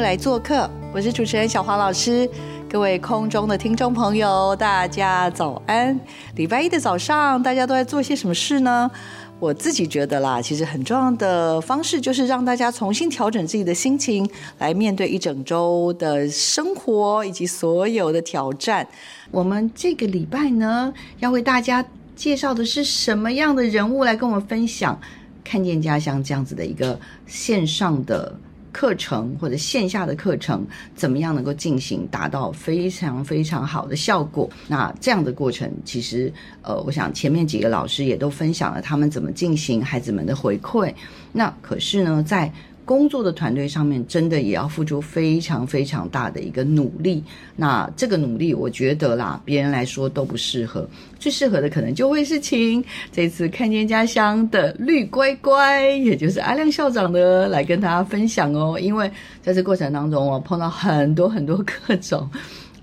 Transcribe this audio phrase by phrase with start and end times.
[0.00, 2.28] 来做客，我是主持人小华老师。
[2.70, 5.98] 各位空中的听众朋友，大家早安！
[6.36, 8.90] 礼拜一的早上，大家都在做些什么事呢？
[9.40, 18.86] 我自己觉得啦，其实很重要的方式就是让大家重新调整自己的心情，来面对一整周的生活以及所有的挑战。
[19.30, 21.84] 我们这个礼拜呢，要为大家
[22.14, 24.98] 介绍的是什么样的人物来跟我们分享？
[25.44, 28.38] 看见家乡这样子的一个线上的
[28.72, 34.48] 课程或者线下的课程，怎么样能够进行，达到非常非常好的效果？
[34.66, 40.92] 那这样的过程，其实呃，我想前面几个老师也都分享了他们怎么进行孩子们的回馈。
[41.32, 42.52] 那可是呢，在
[42.88, 47.22] 工作的团队上面，真的也要付出非常非常大的一个努力。
[47.54, 58.78] 那这个努力，我觉得啦，别人来说都不适合，最适合的可能就会是请这次看见家乡的绿乖乖，也就是阿亮校长的来跟大家分享哦。
[58.80, 59.10] 因为
[59.42, 62.26] 在这过程当中，我碰到很多很多各种。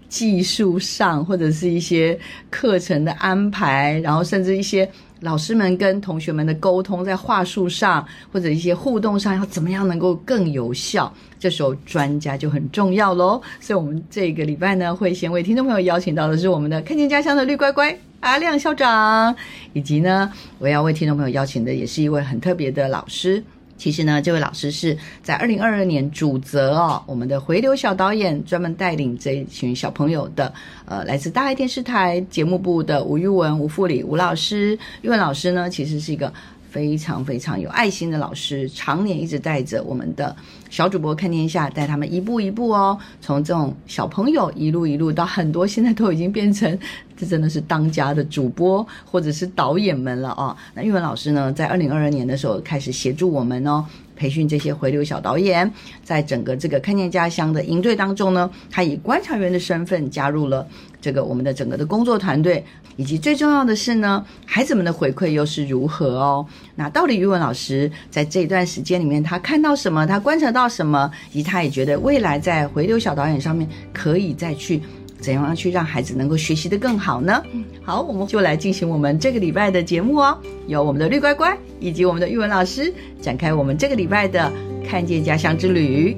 [0.08, 2.17] 技术上，或者是一些
[2.50, 4.89] 课程的安排，然后甚至一些
[5.21, 11.11] 老师们跟同学们的沟通，在话术上或者一些互动上，要怎么样能够更有效？
[11.39, 13.41] 这时候专家就很重要喽。
[13.59, 19.36] 所以，我们这个礼拜呢，会先为听众朋友邀请到的是我们的看见家乡的绿乖乖阿亮校长，
[19.73, 23.43] 以及呢，我要为听众朋友邀请的也是一位很特别的老师。
[23.77, 30.53] 其实呢，这位老师是在二零二二年主责哦，我们的回流小导演专门带领这一群小朋友的，
[30.86, 34.77] 呃，来自大爱电视台节目部的吴玉文、吴富礼吴老师。
[35.02, 36.31] 玉文老师呢，其实是一个
[36.75, 40.36] 非常非常有爱心的老师，常年一直带着我们的
[40.69, 46.77] 小主播看天下，带他们一步一步哦，从这种小朋友一路一路到很多，现在都已经变成。
[47.17, 50.53] 这真的是当家的主播或者是导演们了啊！
[50.73, 53.86] 那玉文老师呢，在二零二二年的时候开始协助我们哦，
[54.17, 55.71] 培训这些回流小导演，
[56.03, 60.67] 在整个这个看见家乡的营队当中呢，他以观察员的身份加入了
[61.05, 66.43] 这个我们的整个的工作团队，以及最重要的是呢，孩子们的回馈又是如何哦？
[66.73, 70.08] 那到底玉文老师在这一段时间里面，他看到什么？
[70.08, 71.11] 他观察到什么？
[71.32, 74.82] 以及他也觉得未来在回流小导演上面可以再去。
[75.21, 77.42] 怎样去让孩子能够学习的更好呢？
[77.83, 80.36] 好，我们就来进行我们这个礼拜的节目哦。
[80.66, 82.92] 由我们的绿乖乖以及我们的玉文老师
[83.22, 84.52] 展开我们这个礼拜的
[84.87, 86.17] 看见家乡之旅。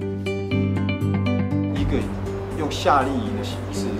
[1.75, 1.99] 一个
[2.57, 3.36] 用夏令营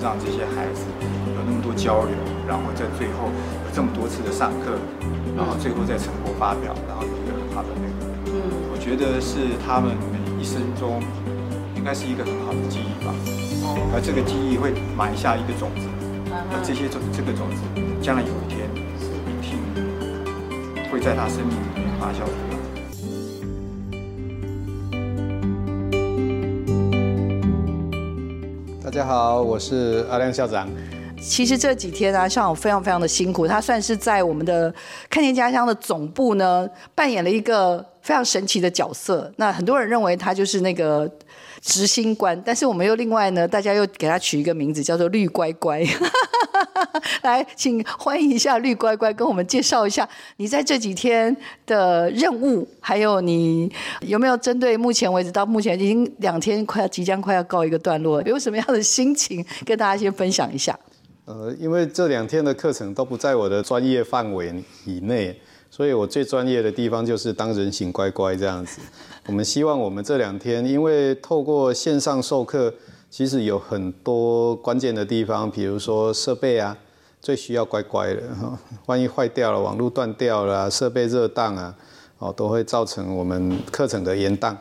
[0.01, 2.13] 让这些孩子有那么多交流，
[2.47, 3.29] 然后在最后
[3.65, 4.77] 有这么多次的上课，
[5.35, 8.35] 然后最后在成果发表，然后有一个很好的那个，嗯，
[8.71, 9.95] 我觉得是他们
[10.39, 11.01] 一生中
[11.75, 13.13] 应该是一个很好的记忆吧。
[13.93, 15.87] 而这个记忆会埋下一个种子，
[16.31, 17.61] 而这些种这个种子，
[18.01, 18.69] 将来有一天，
[19.41, 19.59] 一定
[20.89, 22.56] 会在他生命里面发酵出来。
[28.97, 30.67] 大家好，我是阿亮校长。
[31.21, 34.73] 其实这几天啊，校长非常非常的辛苦，他算是在我们的
[35.07, 39.31] 看见家乡的总部呢，扮演了一个非常神奇的角色。
[39.35, 41.07] 那很多人认为他就是那个。
[41.61, 45.83] 执行官，但是我们又另外呢，大家又给他取一个名字，叫做绿乖乖。
[47.23, 50.07] 来，请欢迎一下绿乖乖，跟我们介绍一下
[50.37, 51.35] 你在这几天
[51.65, 60.77] 的任务，还有你有没有针对目前为止到目前已经两天快要即将快要告一个段落，有什么样的心情跟大家先分享一下？
[61.25, 65.39] 呃，因为这两天的课程都不在我的专业范围以内。
[65.69, 68.79] 所以我最专业的地方就是当人形乖乖这样子。
[69.27, 72.73] 我们希望我们这两天，因为透过线上授课，
[73.11, 76.77] 其实有很多关键的地方，比如说设备啊，
[77.21, 78.57] 最需要乖乖的哈。
[78.87, 81.75] 万一坏掉了，网络断掉了，设备热当啊，
[82.19, 84.55] 哦，都会造成我们课程的延宕。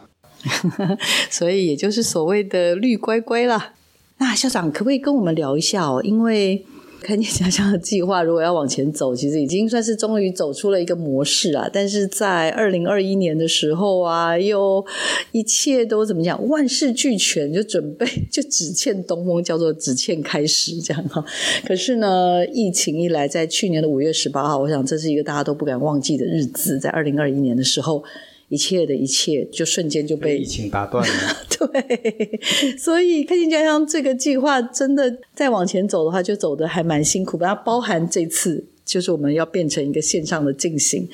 [1.31, 3.75] 所以也就是所谓的绿乖乖啦。
[4.19, 6.01] 那校长可不可以跟我们聊一下哦？
[6.03, 6.67] 因为
[7.07, 11.71] 看见家乡的计划，如果要往前走，其实已经算是终于走出了一个模式啊。
[11.73, 14.85] 但是在二零二一年的时候啊，又
[15.31, 21.25] 一切都怎么讲，万事俱全，就准备就只欠东风，叫做只欠开始这样哈。
[21.65, 28.03] 可是呢，疫情一来，在去年的五月十八号，我想这是一个大家都不敢忘记的日子，在二零二一年的时候。
[28.49, 31.37] 一切的一切就瞬间就被疫情打断了。
[31.59, 32.41] 对，
[32.79, 37.37] 所以开心家乡这个计划真的再往前走的话，就走的还蛮辛苦。
[37.39, 41.09] 它包含这次就是我们要变成一个线上的进行，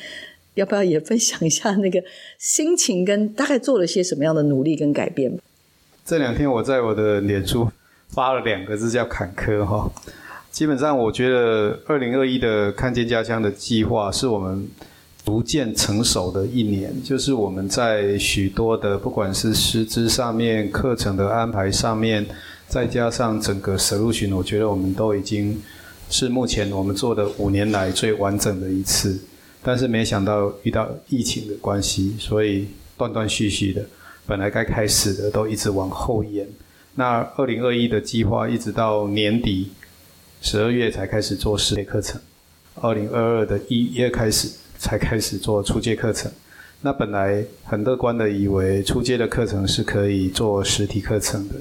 [0.54, 2.02] 要不要也分享一下那个
[2.38, 5.38] 心情跟大概做了些什么样的努力跟改变？
[6.04, 7.70] 这两天我在我的脸书
[8.08, 9.90] 发了两个字叫坎坷哈。
[10.50, 14.68] 基本上我觉得二零二一的看见家乡的计划是我们。
[15.24, 22.26] 逐渐成熟的一年，就是我们在许多的不管是师资上面、课程的安排上面，
[22.68, 25.62] 再加上整个 solution，我觉得我们都已经
[26.10, 29.18] 是目前我们做的五年来最完整的一次。
[29.62, 32.66] 但是没想到遇到疫情的关系，所以
[32.96, 33.86] 断断续续的，
[34.26, 36.48] 本来该开始的都一直往后延。
[36.96, 39.70] 那二零二一的计划一直到年底
[40.40, 42.20] 十二月才开始做实体课程，
[42.74, 44.48] 二零二二的一月开始。
[44.82, 46.28] 才开始做初阶课程，
[46.80, 51.54] 那本来很乐观的以为初阶的课程是可以做实体课程的，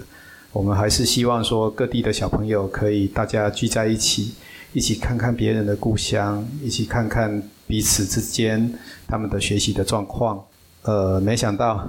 [0.52, 4.34] 我们还是希望说各地的小朋友可以大家聚在一起，
[4.74, 8.74] 一起看看别人的故乡，一起看看彼此之间
[9.08, 10.44] 他们的学习的状况。
[10.82, 11.88] 呃，没想到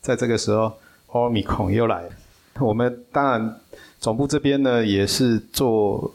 [0.00, 0.72] 在这个时候，
[1.12, 2.08] 奥米孔又来了。
[2.58, 3.60] 我们当然
[4.00, 6.12] 总部这边呢也是做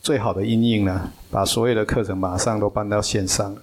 [0.00, 3.54] 最好的应应了，把所有的课程马上都搬到线上。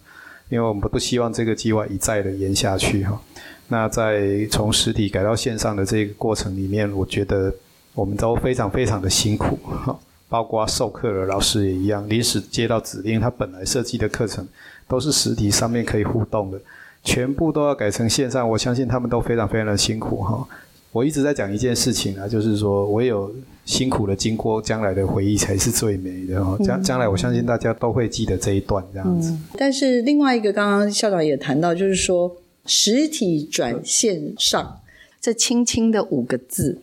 [0.50, 3.20] 因为我们不希望这个计划一再的延下去哈。
[3.68, 7.54] 那在从实体改到线上的这个过程里面，我觉得
[7.94, 9.98] 我们都非常非常的辛苦哈。
[10.30, 14.46] 包括授课的老师也一样，临时接到指令，他本来设计的课程
[14.88, 16.60] 都是实体上面可以互动的，
[17.02, 20.46] 全部都要改成线上，我相信他们都非常非常的辛苦哈。
[20.98, 23.32] 我一直在讲一件事情啊，就是说我有
[23.66, 26.58] 辛苦的经过，将来的回忆才是最美的哦。
[26.64, 29.32] 将将来，我相信大家都会记得这一段这样子。
[29.56, 32.36] 但是另外一个，刚刚校长也谈到，就是说
[32.66, 34.80] 实体转线上
[35.22, 36.80] 这轻轻的五个字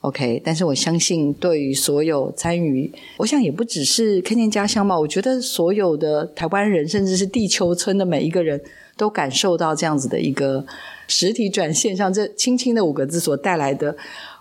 [0.00, 0.42] ，OK。
[0.44, 5.00] 但是我相信，对于所有参与，我想也不只是看见家乡吧。
[5.00, 8.60] 我觉得所有的台湾人，甚至是地球村的每一个人
[8.98, 10.66] 都感受到这样子的一个。
[11.10, 13.94] 实体转线上，这轻轻的五个字所带来的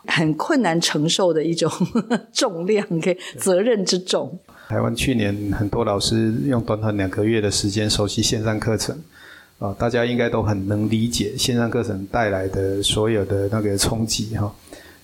[0.06, 1.70] 很困难承受的一种
[2.32, 4.40] 重量，给责任之重。
[4.70, 8.96] 台湾去年很多老师用短短两个月的时间熟悉线上课程，
[9.58, 14.54] 啊，大家应该都很能理解线上课程带来的所有的那个冲击哈。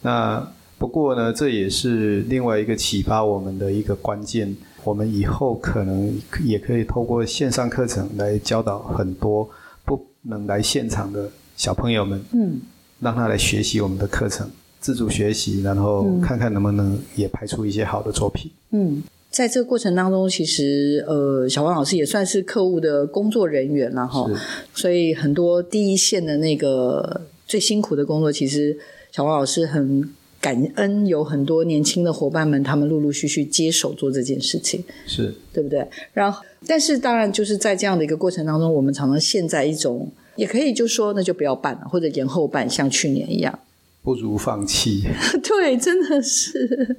[0.03, 0.47] 那
[0.77, 4.55] 不过呢，这也是另外一个启发我们的一个关键。
[4.83, 9.49] 我们以后可能也可以透过线上课程来教导很多
[9.83, 11.27] 不能来现场的。
[11.55, 12.59] 小朋友们，嗯，
[12.99, 14.49] 让他来学习我们的课程，
[14.79, 18.51] 自主学习，然后看看能不能也拍出一些好的作品。
[18.71, 24.29] 嗯，在这个过程当中，其实呃，小王老师也算是客户的工作人员了哈，
[24.73, 28.77] 所以很多第一线的那个最辛苦的工作，其实
[29.11, 30.09] 小王老师很
[30.41, 35.87] 感恩，有很多年轻的伙伴们，他们陆陆续续接手做这件事情，是对不对？
[36.13, 40.11] 然后，但是当然就是在这样的一个过程当中，我们常常陷在一种。
[40.35, 43.57] 也可以就说那就不要办了，或者延后办，像去年一样，
[44.01, 45.03] 不如放弃。
[45.43, 46.95] 对，真的是。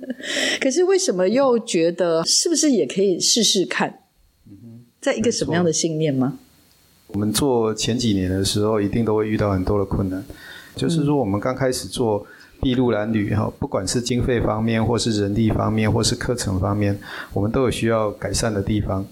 [0.60, 4.00] 可是为什么又觉得是不是也可以试试看？
[5.00, 6.38] 在一个什么样的信念吗？
[7.08, 10.24] 我们做前几年的时候，一定都会遇到很多的困难。
[10.74, 12.26] 就是说，我们刚开始做
[12.60, 16.98] 筚路蓝缕哈，不管是经费方面，或是人力方面，或是课程方面，
[17.32, 19.06] 我们都有需要改善的地方。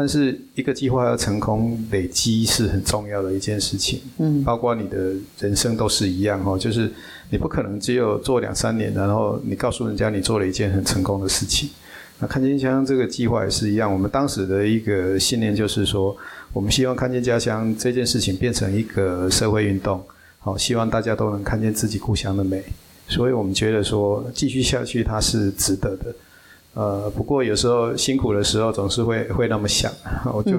[0.00, 4.00] 但是一个计划要成功，累积是很重要的一件事情。
[4.16, 6.90] 嗯，包括你的人生都是一样哦，就是
[7.28, 11.68] 你不可能只有做两三年，然后你告诉人家你做了一件很成功的事情。
[12.18, 16.16] 那看见家乡这个计划也是一样，我们当时的一个信念就是说，
[16.54, 20.02] 我们希望看见家乡这件事情变成一个社会运动，
[20.38, 22.64] 好，希望大家都能看见自己故乡的美。
[23.06, 26.14] 所以我们觉得说，继续下去它是值得的。
[26.72, 29.92] 呃，不过有时候辛苦的时候总是会会那么想，
[30.32, 30.52] 我就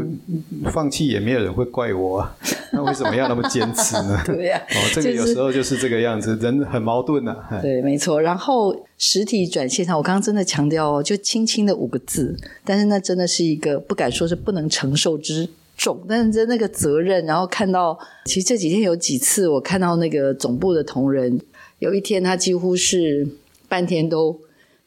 [0.70, 2.36] 放弃也没有人会怪我啊。
[2.74, 4.22] 那为什么要那么坚持呢？
[4.28, 7.36] 对呀，哦，这个有时候就是这个样子，人很矛盾呐。
[7.62, 8.22] 对，没错。
[8.22, 21.40] 然后实体转线上，我刚刚真的强调哦，就轻轻的五个字，但是那真的是一个不敢说是不能承受之重，但是在那个责任，然后看到，其实这几天有几次我看到那个总部的同仁，
[21.80, 23.26] 有一天他几乎是
[23.70, 24.38] 半天都。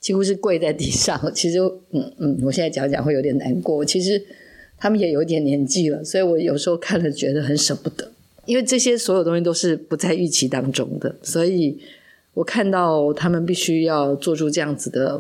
[0.05, 1.19] 几乎是跪在地上。
[1.33, 1.59] 其实，
[1.93, 3.83] 嗯嗯，我现在讲讲会有点难过。
[3.83, 4.23] 其实
[4.77, 8.13] 他们也有点年纪了，所以我有时候看了觉得很舍不得，
[8.45, 11.81] 因为这些所有东西都是不在预期当中的，所以
[12.35, 15.19] 我看到他们必须要做出这样子的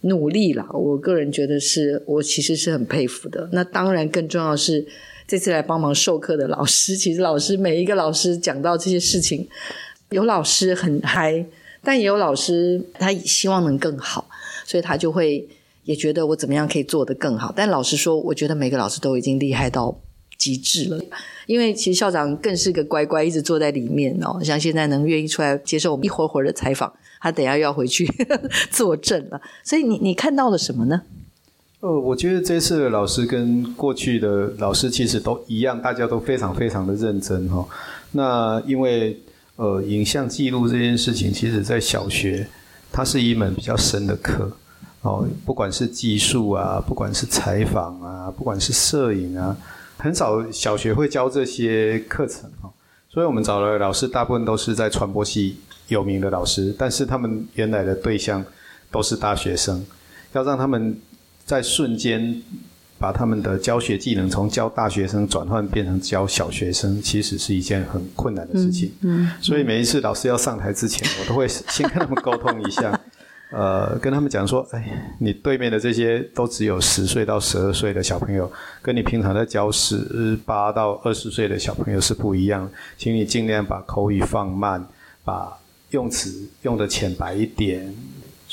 [0.00, 0.66] 努力了。
[0.72, 3.46] 我个人觉得是我其实是很佩服的。
[3.52, 4.86] 那当然，更重要是
[5.26, 9.46] 这次来帮忙授课的老师，其实老师每一个老师讲到这些事情，
[10.08, 11.44] 有老师很嗨。
[11.82, 14.28] 但也有老师，他希望能更好，
[14.66, 15.48] 所以他就会
[15.84, 17.52] 也觉得我怎么样可以做得更好。
[17.56, 19.98] 但老实说，我觉得每个老师都已经厉害到
[20.36, 21.00] 极致了。
[21.46, 24.38] 因为其实校长更是个乖乖，一直坐在里面哦。
[24.42, 28.06] 像现在能愿意出来接受我们一会儿会儿的采访，他等下又要回去
[28.70, 29.40] 坐镇了。
[29.64, 31.00] 所以你你看到了什么呢？
[31.80, 37.66] 呃，我觉得这次的老师跟过去的老师其实都一样，大家都非常非常的认真哈。
[38.12, 39.16] 那因为。
[39.58, 42.46] 呃，影像记录这件事情，其实在小学，
[42.92, 44.56] 它是一门比较深的课
[45.02, 45.26] 哦。
[45.44, 49.56] 不管是技术啊，不管是采访啊，不管是摄影啊，
[49.96, 52.70] 很少小学会教这些课程哦。
[53.10, 55.56] 所以我们找的老师，大部分都是在传播系
[55.88, 58.44] 有名的老师，但是他们原来的对象
[58.92, 59.84] 都是大学生，
[60.34, 60.96] 要让他们
[61.44, 62.40] 在瞬间。
[62.98, 68.92] 把他们的教学技能从教大学生转换变成教小学生，其实是一件很困难的事情。
[69.02, 73.00] 嗯，所以每一次老师要上台之前，我都会先跟他们沟通一下，
[73.52, 78.50] 呃，跟他们讲说：，哎，你对面的这些都只有十岁到十二岁的小朋友，
[78.82, 84.84] 跟你平常在教十八到二十岁的小朋友是不一样，请你尽量把口语放慢，
[85.24, 85.56] 把
[85.90, 87.94] 用词用的浅白一点。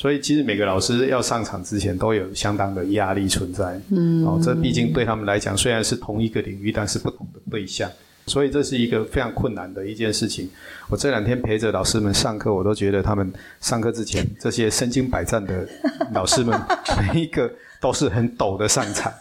[0.06, 3.82] 所以，其实每个老师要上场之前都有相当的压力存在。
[3.90, 7.90] 嗯，哦，这毕竟对他们来讲，虽然是同一个领域，但是不同的对象，
[8.28, 10.48] 所以这是一个非常困难的一件事情。
[10.90, 15.68] 我这两天陪着老师们上课，我都觉得他们上课之前这些身经百战的
[16.14, 16.56] 老师们，
[17.12, 19.12] 每一个都是很抖的上场，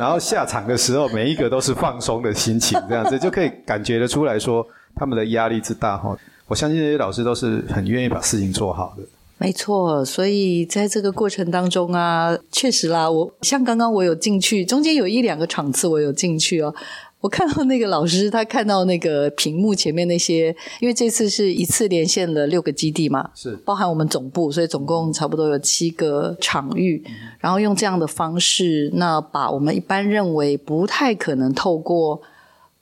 [0.00, 6.16] 然后下场的时候，每一个都是放松的心情，这样子就可以感觉得出来说他们的压力之大哈。
[6.46, 9.02] 我相信这些老师都是很愿意把事情做好的。
[9.36, 16.74] 没错，所以在这个过程当中啊，确实啦，我像刚刚我有进去，中间有一两个场次我有进去哦。
[17.20, 27.02] 我看到那个老师，他看到那个屏幕前面那些，因为这次是一次连线了六个基地嘛，是包含我们总部，所以总共差不多有七个场域，
[27.38, 32.22] 然后用这样的方式，那把我们一般认为不太可能透过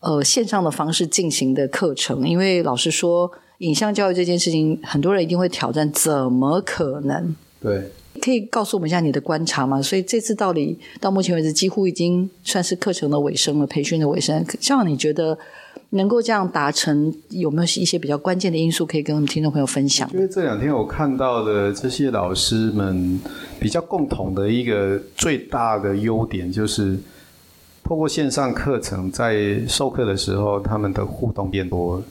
[0.00, 3.32] 呃线上的方式进行的课程，因为老师说。
[3.62, 7.34] 影像教育这件事情，很多人一定会挑战，怎么可能？
[7.60, 7.90] 对，
[8.20, 9.80] 可以告诉我们一下你的观察吗？
[9.80, 14.44] 所以这次到底到目前为止，几乎已经算是课程的尾声了，培训的尾声。
[14.60, 15.38] 像你觉得
[15.90, 20.10] 能够这样达成，有没有一些比较关键的因素可以跟我们听众朋友分享？
[20.12, 23.20] 因为这两天我看到的这些老师们
[23.60, 26.98] 比较共同的一个最大的优点，就是
[27.84, 32.02] 透过线上课程，在授课的时候，他们的互动变多。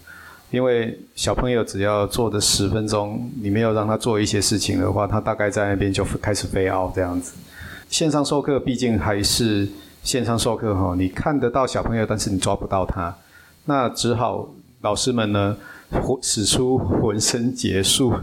[0.51, 7.34] 因为小朋友只要坐的十分钟，你没有让他做一些事情的话，他大概在那边就开始飞傲这样子。
[7.89, 9.65] 线上授课毕竟还是
[10.03, 13.15] 线上授课哈，你看得到小朋友，但是你抓不到他，
[13.63, 14.50] 那只好
[14.81, 15.55] 老师们呢
[16.22, 18.13] 使出浑身解数，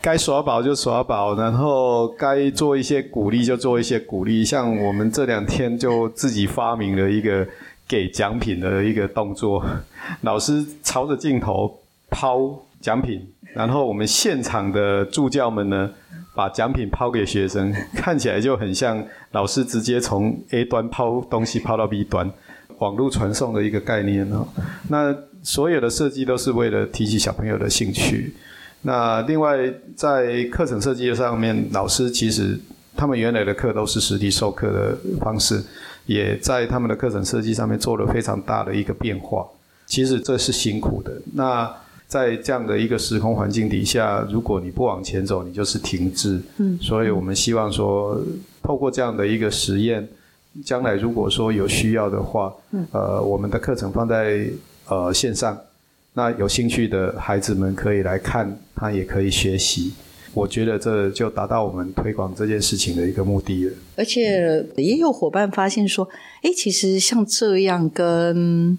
[0.00, 4.44] 该耍宝就耍宝，然后该做一些鼓励就做一些鼓励。
[4.44, 7.44] 像我们这两天就自己发明了一个。
[7.92, 9.62] 给奖品的一个动作，
[10.22, 13.20] 老师朝着镜头抛奖品，
[13.54, 15.90] 然后我们现场的助教们呢，
[16.34, 22.30] 把奖品抛给学生，看起来就很像老师直接从 A 端抛东西抛到 B 端，
[22.78, 24.48] 网络传送的一个概念哦。
[24.88, 28.32] 那所有的设计都是为了提起小朋友的兴趣。
[28.80, 32.58] 那另外在课程设计上面，老师其实
[32.96, 35.62] 他们原来的课都是实体授课的方式。
[36.06, 39.46] 也在他们的课程设计上面做了非常大的一个变化。
[39.86, 41.12] 其实这是辛苦的。
[41.34, 41.70] 那
[42.06, 46.40] 在这样的一个时空环境底下，如果你不往前走，你就是停滞。
[46.58, 46.78] 嗯。
[46.80, 48.20] 所以我们希望说，
[48.62, 50.06] 透过这样的一个实验，
[50.64, 54.46] 将来如果说有需要的话，嗯，呃，我们的课程放在
[54.88, 55.58] 呃线上，
[56.12, 59.94] 那有兴趣的孩子们可以来看，他也可以学习。
[60.34, 63.72] 我觉得这就达到我们推广这件事情的一个目的了。
[63.96, 66.08] 而且也有伙伴发现说，
[66.42, 68.78] 哎，其实像这样跟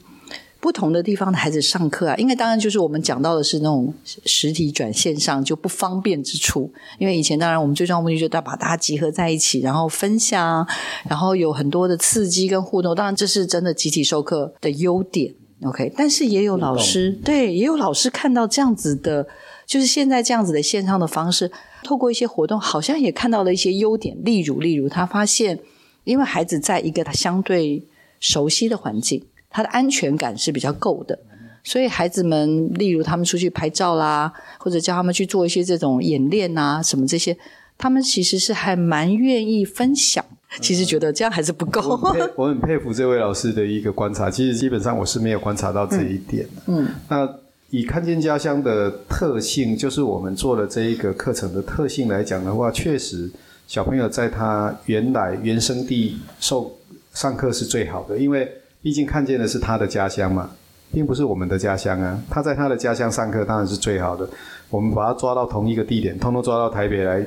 [0.60, 3.94] 不同的地方的孩子上课啊，应该当然就是我们讲到的是那种
[4.26, 6.72] 实体转线上就不方便之处。
[6.98, 10.66] 因为以前当然我们最重要目的就是要把大家集合在一起，然后分享，
[11.08, 12.96] 然后有很多的刺激跟互动。
[12.96, 15.34] 当然这是真的集体授课的优点。
[15.64, 19.28] OK，但是也有老师对，也有老师看到这样子的。
[19.66, 21.52] 就是现在这样子的线上的方式，
[21.84, 24.18] 透过一些活动，好像也看到了一些优点。
[24.24, 25.60] 例如，例如他发现，
[26.04, 27.86] 因为孩子在一个他相对
[28.20, 31.18] 熟悉的环境，他的安全感是比较够的，
[31.64, 37.38] 所以孩子们，例如他们出去拍照啦，或者叫他们去做一些这种演练啊，什么这些，
[37.78, 40.24] 他们其实是还蛮愿意分享。
[40.62, 41.82] 其实觉得这样还是不够。
[41.82, 46.62] 我很佩 我很佩服这位老师的一个观察，其实基本上我是没有观察到这一点的。
[46.68, 47.28] 嗯，那
[47.74, 53.28] 以看见家乡的特性，就是我们做的这一个课程的特性来讲的话，确实
[53.66, 56.72] 小朋友在他原来原生地受
[57.16, 58.48] 上课是最好的，因为
[58.84, 60.52] 毕竟看见的是他的家乡嘛，
[60.92, 62.22] 并不是我们的家乡啊。
[62.30, 64.30] 他在他的家乡上课当然是最好的。
[64.70, 67.26] 我们把他抓到同一个地点，通通抓到台北来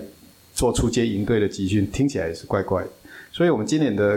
[0.55, 2.89] 做出街营队的集训，听起来也是怪怪的。
[3.33, 4.17] 所以，我们今年的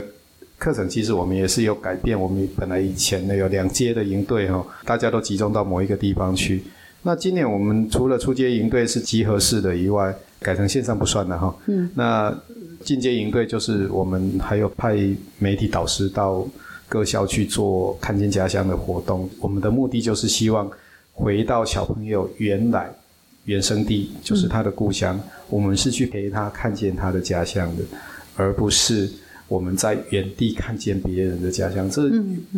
[0.59, 2.19] 课程其实我们也是有改变。
[2.19, 6.61] 我们本来以前呢有两阶的营队哈，大家都集中到某一个地方去。
[7.01, 11.55] 那今年我们除了出街营队是集合式的以外，改成线上不算了哈。
[11.67, 11.89] 嗯。
[11.95, 12.37] 那
[12.83, 14.97] 进阶营队就是我们还有派
[15.37, 16.45] 媒体导师到
[16.87, 19.29] 各校去做看见家乡的活动。
[19.39, 20.69] 我们的目的就是希望
[21.13, 22.91] 回到小朋友原来
[23.45, 25.19] 原生地，就是他的故乡。
[25.49, 27.83] 我们是去陪他看见他的家乡的。
[28.35, 29.11] 而不是
[29.49, 32.09] 我们在原地看见别人的家乡，这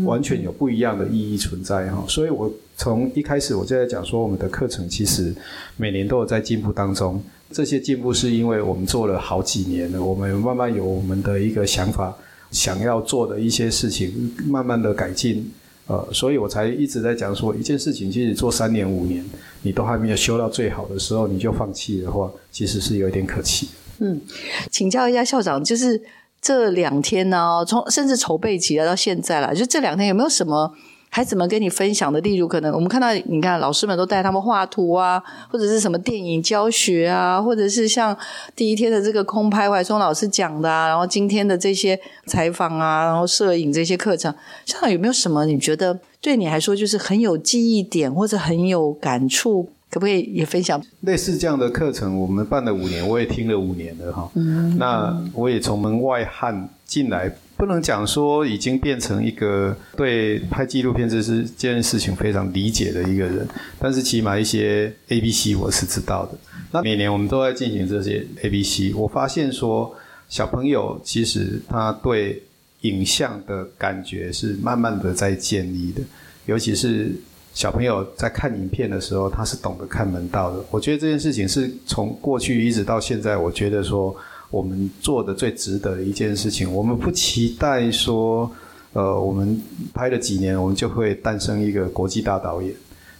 [0.03, 2.05] 完全有不一样的意义存在哈。
[2.07, 5.33] 所以我从一开始我就在讲说，我们的课程其实
[5.77, 7.19] 每年都有在进步当中。
[7.51, 12.15] 这些进步是因为我们做了好几年了，我们慢慢有我们的一个想法，
[12.51, 15.51] 想要做的一些事情，慢慢的改进。
[15.87, 19.25] 呃，所以我才一直在讲说，一件事情其实做三年五年，
[19.63, 23.67] 你都还没有修到最好的时候，你就放弃的话，其实是有一点可惜。
[23.99, 24.21] 嗯，
[24.69, 26.01] 请教一下校长，就是
[26.41, 30.73] 这两天呢，从甚至筹备起来到现在了，就这两天有没有什么
[31.09, 32.19] 孩子们跟你分享的？
[32.21, 38.17] 例如，可能我们看到你看老师们都带他们画图啊，或者是什么电影教学啊，或者是像
[38.55, 44.33] 第一天的这个空拍怀松老师讲的啊，然后今天的这些采访啊，然后摄影这些课程，
[44.65, 49.69] 像有没有什么你觉得对你来说就是很有记忆点或者很有感触？
[49.91, 52.17] 可不可以也分享类似这样的课程？
[52.17, 54.31] 我们办了五年，我也听了五年了哈。
[54.77, 63.45] 那我也从门外汉进来，不能讲说已经变成一个对拍纪录片这是这件事情非常理解的一个人，
[63.79, 66.37] 但是起码一些 A、B、C 我是知道的。
[66.71, 69.93] 那每年我们都在进行这些 A、B、C，我发现说
[70.29, 72.41] 小朋友其实他对
[72.83, 76.01] 影像的感觉是慢慢的在建立的，
[76.45, 77.13] 尤其是。
[77.53, 80.63] 小朋友在看影片的时候，他是懂得看门道的。
[80.71, 84.15] 我觉得这件事情是从过去一直到现在，我觉得说
[84.49, 86.71] 我们做的最值得的一件事情。
[86.73, 88.49] 我们不期待说，
[88.93, 89.61] 呃，我们
[89.93, 92.73] 拍了几年，我们就会诞生一个国际大导演。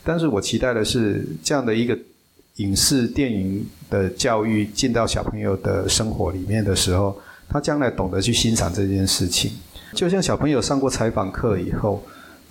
[0.03, 1.97] 但是我期待的是这样的一个
[2.55, 7.15] 影视电影的教育进到小朋友的生活里面的时候，
[7.49, 9.51] 他将来懂得去欣赏这件事情。
[9.93, 12.01] 就像小朋友上过采访课以后。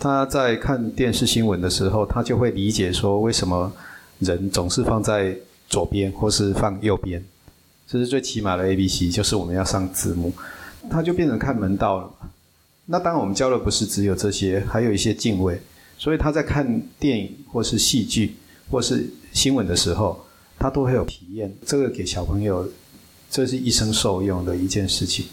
[0.00, 3.70] 他在看电视新闻的时候，他就会理解说，为什么
[4.18, 5.36] 人总是放在
[5.68, 7.22] 左边或是放右边，
[7.86, 10.32] 这是最起码的 A B C，就是我们要上字幕，
[10.90, 12.10] 他就变成看门道了。
[12.86, 15.60] 那当然，我们教的不是只有这些，还有一些敬畏。
[15.98, 18.34] 所以他在看电影或是戏剧
[18.70, 20.24] 或是新闻的时候，
[20.58, 21.54] 他都会有体验。
[21.66, 22.66] 这个给小朋友，
[23.30, 25.26] 这是一生受用的一件事情。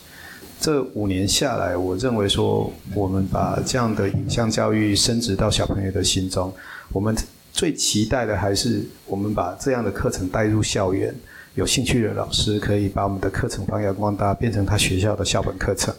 [0.59, 6.51] 这五年下来，我认为说，我们把这样的影像教育升值到小朋友的心中，
[6.91, 7.15] 我们
[7.53, 11.15] 最期待的还是我们把这样的课程带入校园，
[11.55, 15.93] 有兴趣的老师可以把我们的课程发扬光大，变成他学校的校本课程，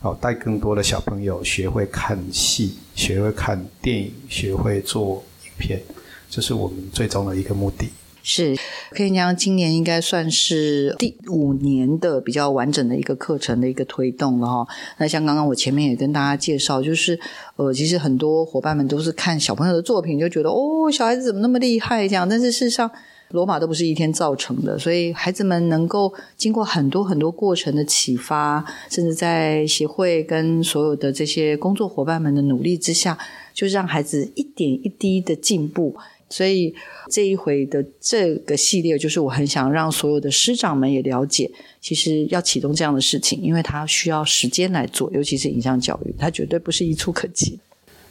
[0.00, 5.80] 好带更多的小朋友学会看戏，学会看电影，学会做影片，
[6.28, 7.88] 这是我们最终的一个目的。
[8.22, 8.56] 是，
[8.90, 14.66] 可以讲今年应该算是第五年的比较完整的一个课程的一个推动了哈。
[14.98, 17.18] 那像刚刚我前面也跟大家介绍，就是
[17.56, 22.28] 呃，其实很多伙伴们都是看小朋友的作品就觉得哦，小孩子怎么那么厉害这样。
[22.28, 22.90] 但是事实上，
[23.30, 33.16] 罗马都不是一天造成的，所以孩子们能够经过很多很多过程的启发，甚至在协会跟所有的这些工作伙伴们的努力之下，
[33.54, 35.96] 就让孩子一点一滴的进步。
[36.30, 36.72] 所以
[37.10, 47.58] 这一回的这个系列，就是我很想让所有的师长们也了解，其实要启动这样的事情，因为它需要时间来做，尤其是影像教育，它绝对不是一触可及。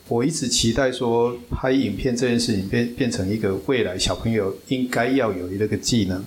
[0.10, 6.22] 我一直期待说，拍影片这件事情变变成一个未来小朋友应该要有的一个技能。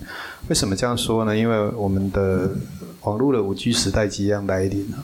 [0.47, 1.37] 为什么这样说呢？
[1.37, 2.49] 因为我们的
[3.01, 5.03] 网络的五 G 时代即将来临了，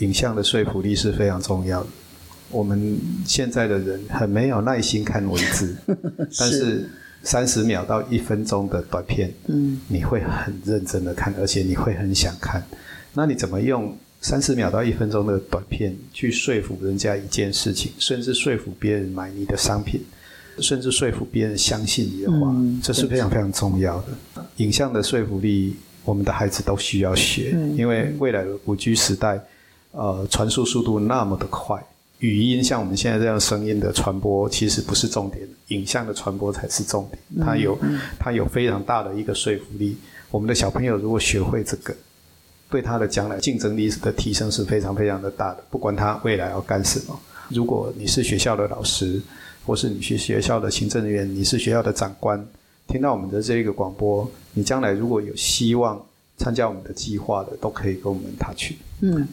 [0.00, 1.88] 影像的说服力是非常重要的。
[2.50, 5.76] 我们现在的人很没有耐心看文字，
[6.38, 6.88] 但是
[7.22, 12.62] 三十秒到一分钟的短片，嗯，你会很认真的看，而且你会很想看。
[13.12, 20.02] 那你怎么用三十秒到一分钟的短片去说服人家一件事情，甚至说服别人买你的商品，
[20.58, 24.44] 甚至说服别人相信你的话，这是非常非常重要的。
[24.56, 29.40] 影像的说服力，我们的孩子都需要学，因为未来的五 G 时代，
[29.92, 31.82] 呃，传输速度那么的快。
[32.20, 37.44] 语音像我们现在这样声音的传播，其实不是重点，影像的传播才是重点。
[37.44, 37.78] 它有
[38.18, 39.96] 它有非常大的一个说服力。
[40.30, 41.94] 我们的小朋友如果学会这个，
[42.68, 45.64] 对他的将来竞争力的提升是非常非常的大的。
[45.70, 49.20] 不管他未来要干什么，如果你是学校的老师，
[49.66, 52.46] 或是你是学校的行政人员，你是学校的长官，
[52.86, 56.00] 听到我们的这一个广播，你将来如果有希望
[56.36, 58.76] 参加我们的计划的，都可以跟我们他去。
[59.00, 59.26] 嗯。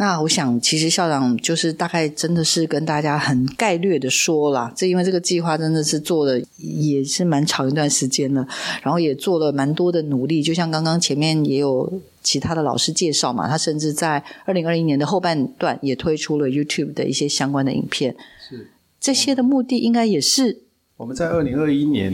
[0.00, 8.48] 那我想，其实校长就是大概真的是跟大家很概略的说了，这因为这个计划真的是做的也是蛮长一段时间了，
[8.82, 10.42] 然后也做了蛮多的努力。
[10.42, 18.16] 就像刚刚前面也有其他的老师介绍嘛，他甚至在二零二一年的后半段也推出了 YouTube 的一些相关的影片。
[18.48, 20.62] 是这些的目的应该也是。
[21.00, 22.12] 我们在二零二一年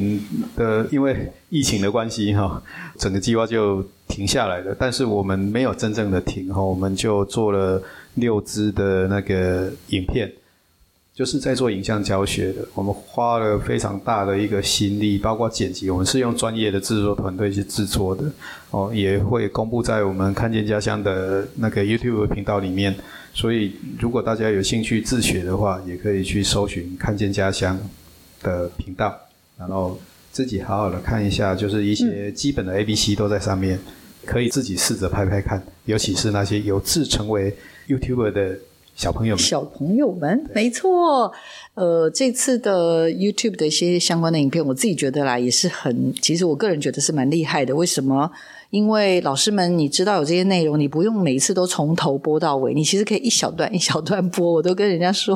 [0.55, 2.62] 的因为疫情的关系哈，
[2.96, 4.77] 整个计划就停下来了。
[4.79, 7.83] 但是我们没有真正的停哈，我们就做了
[8.14, 10.31] 六支的那个影片，
[11.12, 12.64] 就是在做影像教学的。
[12.75, 18.22] 我们花了非常大的一个心力，包括剪辑，我们是用专业的制作团队去制作的
[18.70, 22.94] 哦，也会公布在我们看见家乡的那个 YouTube 频道里面。
[23.35, 27.77] 所以如果大家有兴趣自学的话，也可以去搜寻看见家乡。
[28.47, 29.15] 的频道，
[29.59, 29.99] 然后
[30.31, 33.79] 自己好好的看一下，就是一些基本的 A、B、C 都在上面，
[34.25, 37.53] 可以自己试着拍拍看，尤其是那些有志成为
[37.89, 38.57] YouTuber 的
[38.95, 39.45] 小朋友们。
[39.45, 41.33] 小朋友们，没错。
[41.75, 47.75] 呃，这次的 YouTube 的一些相关的影片，我自己觉得啦，也是很，其实我个人觉得是蛮厉害的。
[47.75, 48.31] 为什么？
[48.77, 54.53] 因为老师们，你知道有这些内容，你不用每一次都从头播到尾，你其实可以一小段一小段播。
[54.53, 55.35] 我都跟人家说，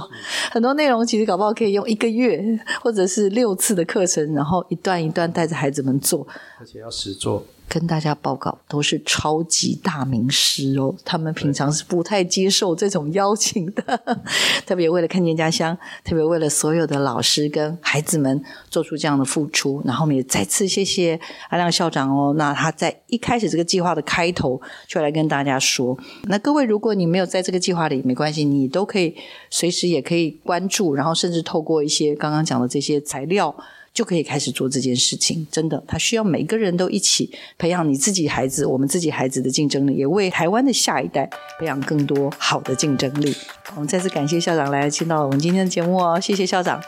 [0.53, 2.45] 很多内容其实搞不好可以用一个月
[2.85, 6.27] 或者是六次的课程，然后一段一段带着孩子们做，
[6.59, 7.43] 而且要实做。
[7.73, 10.93] 跟大家报告，都是超级大名师哦。
[11.05, 14.21] 他们平常是不太接受这种邀请的，
[14.67, 19.81] 特别为了看见家乡，特别为了所有的老师跟孩子们做出这样的付出。
[19.85, 22.35] 然后我们也再次谢谢阿亮校长哦。
[22.37, 29.15] 那他在一开开始这个计划的开头就来跟大家说，那各位如果你没有在这个计划里，没关系，你都可以
[29.51, 33.55] 随时也可以关注，然后甚至透过一些刚刚讲的这些材料。
[33.93, 43.35] 就可以开始做这件事情，真的，他需要每个人都一起培养你自己孩子，我们自己孩子的竞争力，也为台湾的下一代培养更多好的竞争力。
[43.75, 46.81] 我们再次感谢校长来听到我们今天的节目哦，谢谢校长。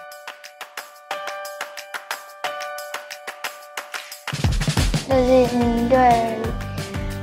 [5.13, 6.39] 就是嗯，对，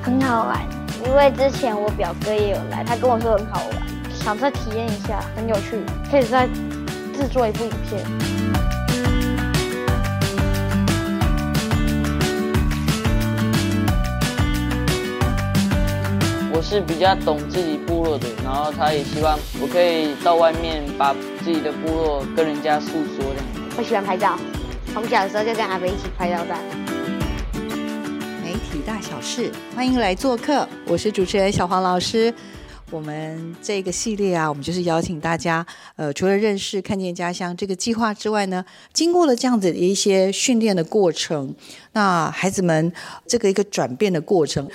[0.03, 0.61] 很好玩，
[1.03, 3.81] 因为之前我表哥也有来，他跟我说很好玩，
[4.13, 6.45] 想再体验一下，很有趣，可以再
[7.17, 8.05] 制作一部影片。
[16.53, 23.71] 我是比较懂自己部落的，然后他也希望我可以到外面把自己的部落跟人家诉说这样。
[23.75, 24.37] 我喜欢拍照，
[24.93, 26.78] 从小的时候就跟阿北一起拍照的。
[28.89, 32.33] 大小事，欢迎来做客，我是主持人小黄老师。
[32.89, 35.63] 我们这个系列啊，我们就是邀请大家，
[35.95, 41.53] 呃，除了认识看见家乡这个计划之外呢，经过了这样子的一些训练的过程，
[41.91, 42.91] 那孩子们
[43.27, 44.67] 这个一个转变的过程。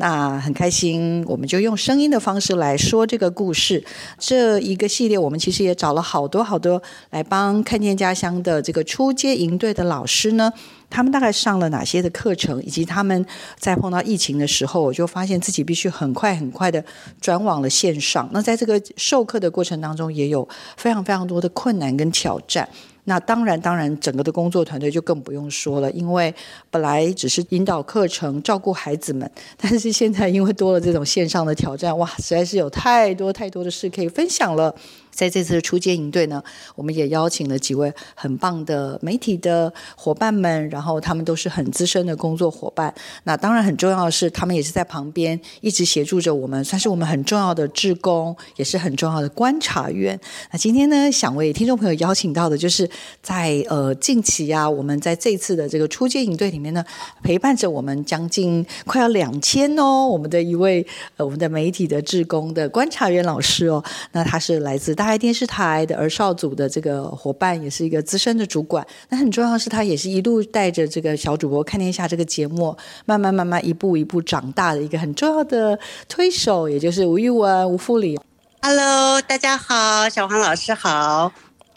[0.00, 3.82] 那很开心，我们就用声音的方式来说这个故事。
[4.16, 6.80] 这一个系列，我们其实也找了好多好多
[7.10, 10.52] 来帮看见家乡的这个出街营队的老师呢。
[10.88, 13.26] 他们大概上了哪些的课程，以及他们
[13.58, 16.82] 在碰到疫情的时候，我就发现自己必须很快很快的
[17.20, 18.26] 转往了线上。
[18.32, 22.66] 那在这个授课的过程当中，也有非常非常多的困难跟挑战。
[23.08, 26.32] 那当然，当然，整个的工作团队就更不用说了，因为
[26.70, 34.74] 本来只是引导课程、照顾孩子们，但是现在因为多了这种线上的挑战，哇，实在是有太多太多的事可以分享了。
[35.18, 36.40] 在这次的初阶营队呢，
[36.76, 42.94] 我们也邀请了几位很棒的媒体的伙伴们，然后他们都是很资深的工作伙伴。
[43.24, 50.16] 那当然很重要的是，他们也是在旁边一直协助着我们，算是我们很重要的志工，也是很重要的观察员。
[50.52, 52.88] 那今天呢，想为听众朋友邀请到的，就是
[53.20, 56.84] 在呃近期啊，我们在这次的这个初阶营队里面呢，
[57.24, 65.07] 陪伴着我们将近快要两千哦，我们的一位呃我们的媒体的志工的观察员老师哦，那他是来自大。
[65.08, 68.86] 台电视台的儿少组的这个伙伴，也是一个资深的主管。
[69.08, 75.78] 那很重要的是，他也是一路带着这个小主播看天下这个节目，慢慢慢慢一步一步长大的一个很重要的
[76.10, 78.20] 推手，也就是吴玉文、吴副理。
[78.60, 81.32] Hello，大家好，小黄老师好。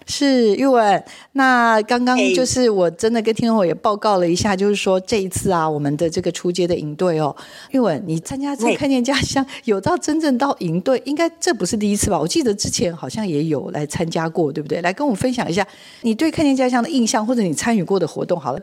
[0.07, 7.35] 是玉文，那刚刚哎就是我真的跟听众朋友也报告了一下，就是说这一次啊，我们的这个出街的营队哦，
[7.71, 12.19] 玉文，你参加这看见家乡，有到真正到营队，应该这不是第一次吧？
[12.19, 14.81] 我记得之前好像也有来参加过，对不对？
[14.81, 15.65] 来跟我们分享一下
[16.01, 18.39] 你对看见家乡的印象，或者你参与过的活动。
[18.39, 18.61] 好了，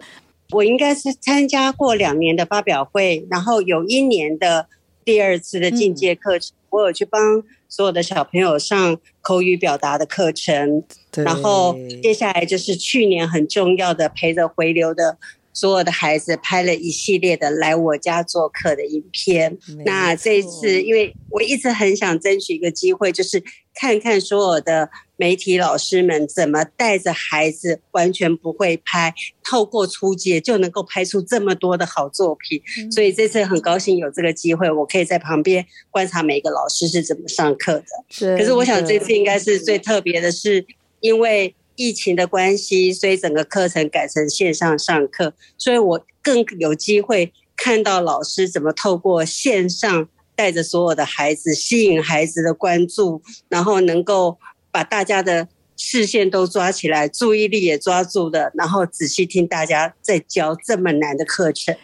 [0.51, 4.66] 我应该是参加过两年的发表会，然后有一年的
[5.05, 10.83] 第二次的进阶课程，我有去帮所有的小朋友上口语表达的课程，
[11.16, 15.18] 然后接下来就是去年很重要的陪着回流的
[15.52, 19.59] 所有的孩子拍了一系列的来我家做客的影片。
[19.85, 23.42] 那这一次，因为我一直很想争取一个机会，就是
[23.80, 29.14] 看看所有的媒体老师们怎么带着孩子完全不会拍，
[29.44, 32.60] 透过出街就能够拍出这么多的好作品。
[32.76, 38.36] 嗯所以这次很高兴有这个机会，我可以在旁边观察每个老师是怎么上课的。
[38.36, 40.66] 可是我想这次应该是最特别的是，
[40.98, 50.08] 因为疫情的关系，所以整个课程改成线上上课，所以我更有机会看到老师怎么透过线上
[50.38, 54.38] 带着所有的孩子，吸引孩子的关注，然后能够
[54.70, 61.77] 把大家的视线都抓起来，注意力也抓住的，然后仔细听大家在教这么难的课程。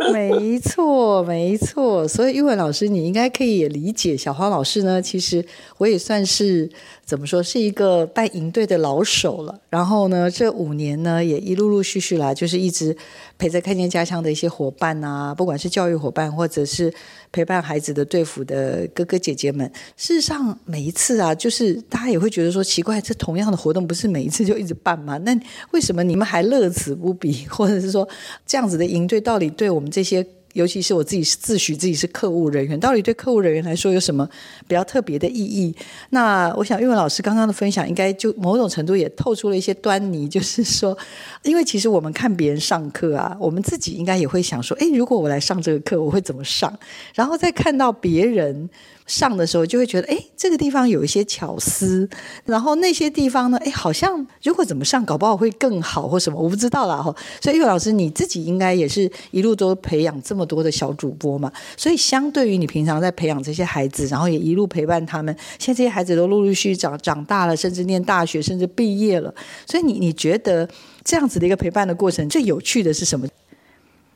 [0.12, 2.08] 没错，没错。
[2.08, 5.00] 所以玉文老师，你应该可以也理解小花老师呢。
[5.00, 5.44] 其实
[5.76, 6.68] 我也算是
[7.04, 9.60] 怎么说，是一个办营队的老手了。
[9.68, 12.96] 然后呢，这五年呢，也一陆陆续续来，就是一直
[13.38, 16.92] 陪着看见家乡的一些伙伴啊，不管是教育伙伴，或者是
[17.30, 19.70] 陪伴孩子的队服的哥哥姐姐们。
[19.96, 25.18] 事实上，每一次啊，就是大家也会觉得说奇怪，这同样的活动不是每一次就一直办吗？
[25.18, 25.38] 那
[25.72, 28.08] 为什么你们还乐此不疲，或者是说
[28.46, 30.26] 这样子的营队到底对我们这些？
[30.54, 34.28] 尤其是我自己自诩自己是客务人员，到底对客务人员来说有什么
[34.66, 35.74] 比较特别的意义？
[36.10, 40.96] 那我想玉文老师刚刚的分享，应该就某种程度也透出了一些端倪，就是说，
[41.42, 46.72] 因为其实我们看别人上课啊，我们自己应该也会想说，诶，如果我来上这个课，我会怎么上？
[47.14, 48.68] 然后再看到别人
[49.06, 52.08] 上的时候，就会觉得，诶，这个地方有一些巧思，
[52.44, 57.14] 然后那些地方呢，诶，好像如果怎么上，搞不好会更好或什么，我不知道啦哈。
[57.40, 69.34] 所以玉文老师你自己应该也是一路都培养这么么多的小主播嘛，所以相对于你平常在培养这些孩子，然后也一路陪伴他们，现在这些孩子都陆陆续续长长大了，甚至念大学，甚至毕业了。
[69.66, 70.66] 所以你你觉得
[71.04, 73.28] 这样子的一个陪伴的过程，最有趣的是什么？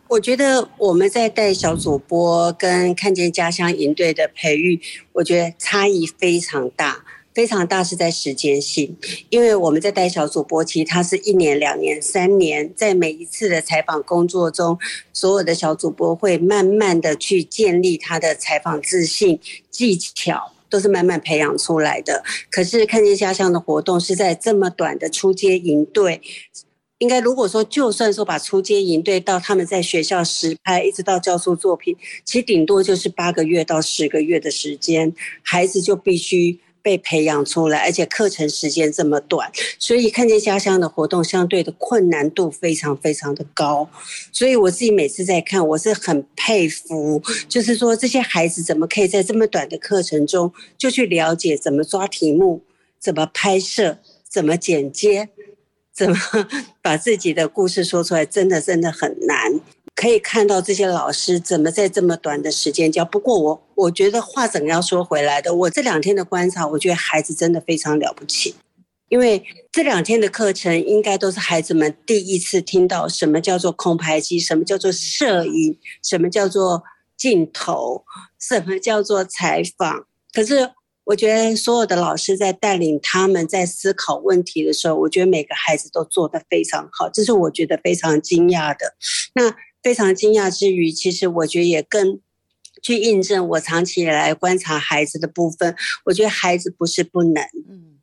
[0.06, 4.80] 我觉得我们在带小主播跟看见家乡营队的培育，
[5.12, 7.04] 我觉得差异非常大，
[7.34, 8.96] 非常大是在时间性，
[9.28, 14.78] 因为我们在带小主播，其实他是一年、两年、三年，在每一次的采访工作中，
[15.12, 20.52] 所有的小主播会慢慢的去建立他的采访自信技巧。
[20.70, 22.24] 都是慢慢培养出来的。
[22.50, 26.20] 可是看见家乡的活动是在这么短的出街营队，
[26.98, 36.58] 应该如果说就算说把出街营队到他们在学校实拍，一直到教出作品，其实顶多就是八个月到十个月的时间，孩子就必须。
[36.84, 43.88] 被培养出来，而且课程时间这么短，所以看见家乡的活动相对的困难度非常非常的高。
[44.30, 52.62] 所以我自己每次在看，我是很佩服，就是说这些孩子怎么可以在这么短的课程中就去了解怎么抓题目、
[53.00, 53.96] 怎么拍摄、
[54.28, 55.30] 怎么剪接、
[55.90, 56.16] 怎么
[56.82, 59.58] 把自己的故事说出来，真的真的很难。
[59.94, 63.04] 可以看到这些老师怎么在这么短的时间教。
[63.04, 68.56] 不过我我觉得话怎么要说回来的，我这两天的观察，我觉得孩子真的非常了不起，
[69.08, 76.82] 因为这两天的课程应该都是孩子们第一次听到什么叫做空拍机，什么叫做摄影，什么叫做
[77.16, 78.04] 镜头，
[78.40, 80.06] 什么叫做采访。
[80.32, 80.72] 可是
[81.04, 88.94] 我觉得所有的老师在带领他们在思考问题的时候，我觉得每个孩子都做得非常好，这是我觉得非常惊讶的。
[89.34, 89.54] 那
[89.84, 92.18] 非常惊讶之余，其实我觉得也更
[92.82, 95.76] 去印证我长期以来观察孩子的部分。
[96.06, 97.44] 我觉得孩子不是不能，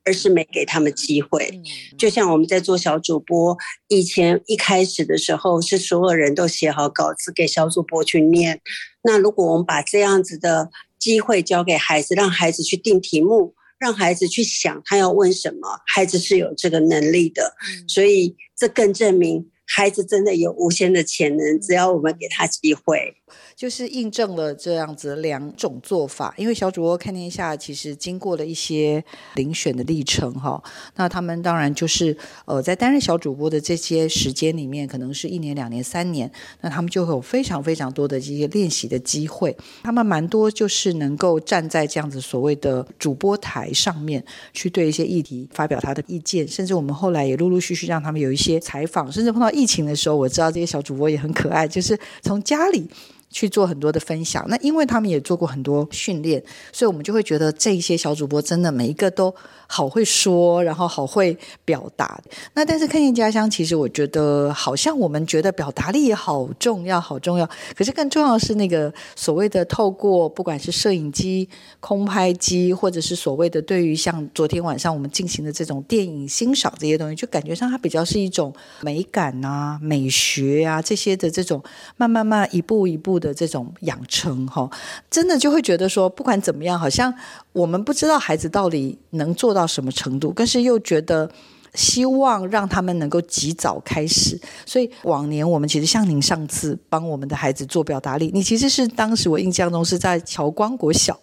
[0.03, 1.59] 而是没给他们机会。
[1.97, 8.61] 就像我们在做小主播，以前一开始的时候是所有人都写好稿子给小主播去念。
[9.01, 17.55] 那如果我们把这样子的机会交给孩子，让孩子去定题目，让孩子去想他要问什么，孩子是有这个能力的。
[17.87, 19.49] 所以这更证明。
[19.73, 23.15] 孩子真的有无限的潜能，只要我们给他机会。
[23.61, 26.33] 就是印证了这样子两种做法。
[26.35, 29.03] 因为小主播看天下其实经过了一些
[29.35, 30.59] 遴选的历程哈，
[30.95, 39.55] 那他们当然就是呃在担任小主播的这些时间里面，可能是一年、两年、三年，那他们就会有非常非常多的这些练习的机会。
[39.83, 52.89] 他们蛮多就是能够站在这样子所谓的主播台上面去对一些议题发表他的意见，甚至我们后来也陆陆续续让他们有一些采访，甚至碰到疫情的时候，我知道这些小主播也很可爱，就是从家里。
[53.31, 59.33] 去做很多的分享，那因为他们也做过很多训练，所以我们就会觉得这些小主播真的每一个都
[59.67, 62.21] 好会说，然后好会表达。
[62.53, 67.49] 那但是看见家乡，其实我觉得好像我们觉得表达力也好重要，好重要。
[67.73, 71.47] 可是更重要的是那个所谓的透过不管是摄影机、
[71.79, 81.63] 空拍机，或者是所谓的对于像昨天晚上我们进行的这种电影欣赏这些东西，就感觉上它比较是一种美感啊、美学啊这些的这种
[81.95, 83.20] 慢慢慢一步一步。
[83.21, 84.69] 的这种养成哈，
[85.09, 87.13] 真的就会觉得说，不管怎么样，好像
[87.53, 91.31] 我们不知道孩子到底能做到什么程度，但是又觉得
[91.73, 94.37] 希望让他们能够及早开始。
[94.65, 101.17] 所以往年我们其实像您上次帮我们的孩子做表达力，你其实是当时我印象中是在侨光国小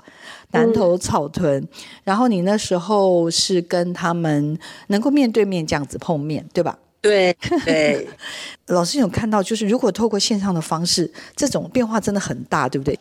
[0.52, 1.68] 南头草屯，
[2.04, 6.78] 然后你那时候是跟他们能够面对面这样子碰面，对吧？
[7.00, 8.08] 对对，
[8.66, 12.98] 老师有看到，就是如果透过线上的方式，这种变化真的很大，对不对？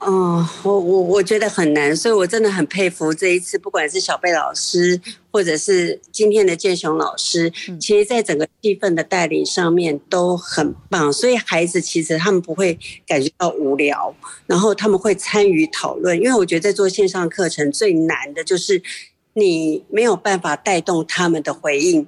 [0.00, 7.48] 哦，我我我觉得很难，所以我真的很佩服这一次，不管是小贝老师，或者是今天的建雄老师，
[7.80, 14.12] 其实在整个气氛的带领上面都很棒，所以孩子其实他们不会感觉到无聊，
[14.46, 18.82] 然后他们会参与讨论，因为我觉得在做线上课程最难的就是
[19.34, 22.04] 你没有办法带动他们的回应。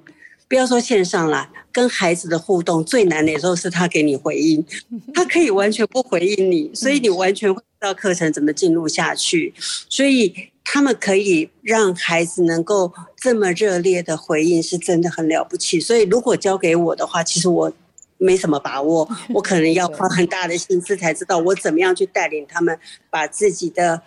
[0.54, 4.64] 不要说线上了，跟孩子的互动最难的时候是他给你回应，
[5.12, 9.52] 他可以完全不回应你，所以你完全不知道课程怎么进入下去。
[9.88, 15.80] 所以他们可以让孩子能够这么热烈的回应，是真的很了不起。
[15.80, 17.72] 所以如果交给我的话，其实我
[18.18, 22.78] 没什么把握， 我可能要花很大的心思才知道我怎么样去带领他们
[23.10, 24.00] 把自己的。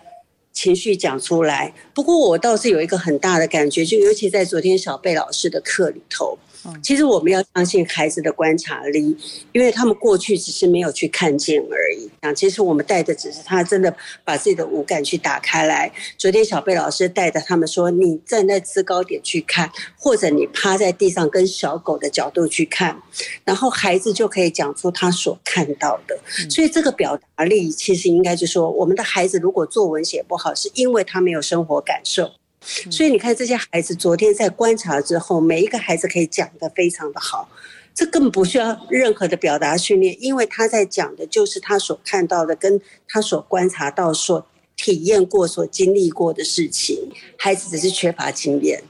[0.57, 6.39] 情绪讲出来，不过我倒是有一个很大的感觉，就尤其在昨天小贝老师的课里头。
[6.81, 9.17] 其实我们要相信孩子的观察力，
[9.51, 12.09] 因为他们过去只是没有去看见而已。
[12.21, 15.91] 啊，其实我们带的只是他真的把自己的五感去打开来。
[16.17, 23.01] 昨天小贝老师带着他们说：“你站在制高点去看，或者你趴在地上跟小狗的角度去看，
[23.43, 26.19] 然后孩子就可以讲出他所看到的。
[26.49, 37.49] 所以这个表达力其实应该就说，我们的孩子如果作文写不好，是因为他没有生活感受。”所以你看，这些孩子昨天在观察之后，每一个孩子可以讲得非常的好，
[37.93, 47.09] 这根本不需要任何的表达训练，因为他在讲的就是他所看到的，跟他所观察到、所体验过、所经历过的事情。
[47.37, 48.83] 孩子只是缺乏经验，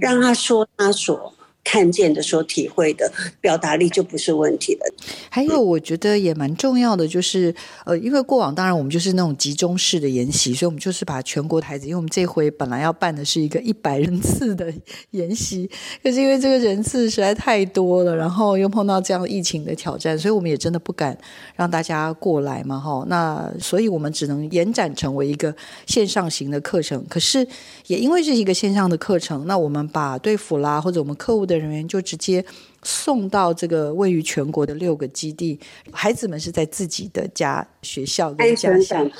[0.00, 1.32] 让他说他所。
[1.68, 4.94] 看见的、所体会的，表达力就不是问题了。
[5.28, 7.52] 还有，我觉得也蛮重要的，就是
[7.84, 14.72] 呃，因为过往当然我们就是那种集中式的研习，所以我们就是把全国台子，因为我们这回本来要办的是一个一百人次的
[15.10, 15.68] 研习，
[16.04, 21.18] 可是因为这个人次实在太多了，然后又碰到这样疫情的挑战，所以我们也真的不敢
[21.56, 23.04] 让大家过来嘛，哈。
[23.08, 25.52] 那所以我们只能延展成为一个
[25.86, 27.04] 线上型的课程。
[27.08, 27.44] 可是
[27.88, 31.55] 也因为是一个线上的课程，那我们把对付啦，或者我们客户的。
[31.58, 32.44] 人员就直接
[32.82, 35.58] 送到这个位于全国的六个基地，
[35.92, 39.10] 孩子们是在自己的家学校跟家乡。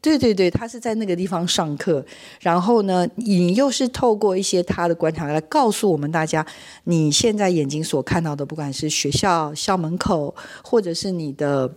[0.00, 2.04] 对对对，他是在那个地方上课，
[2.40, 6.46] 然后呢，你又是透过一些他的观察来告诉我们大家，
[6.84, 11.72] 你现在眼睛所看到的，不管是学校校门口，或者是你的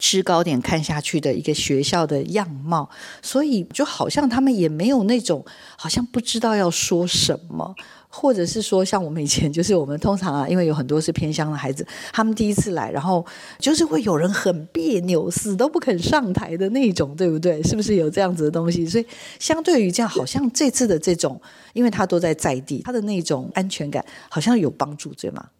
[0.00, 2.90] 制高点看下去的一个学校的样貌，
[3.22, 5.44] 所以就好像他们也没有那种
[5.76, 7.72] 好像不知道要说什么。
[8.10, 13.24] 或者是说，像我们以前，就是我们通常啊，因为有很多是偏乡的孩子，他们第一次来，然后
[13.58, 17.62] 就是会有人很别扭，死都不肯上台的那种，对不对？
[17.62, 18.86] 是不是有这样子的东西？
[18.86, 19.06] 所以，
[19.38, 21.40] 相对于这样，好像这次的这种，
[21.74, 25.50] 因为他都在在地，他的那种安全感好像有帮助，对吗？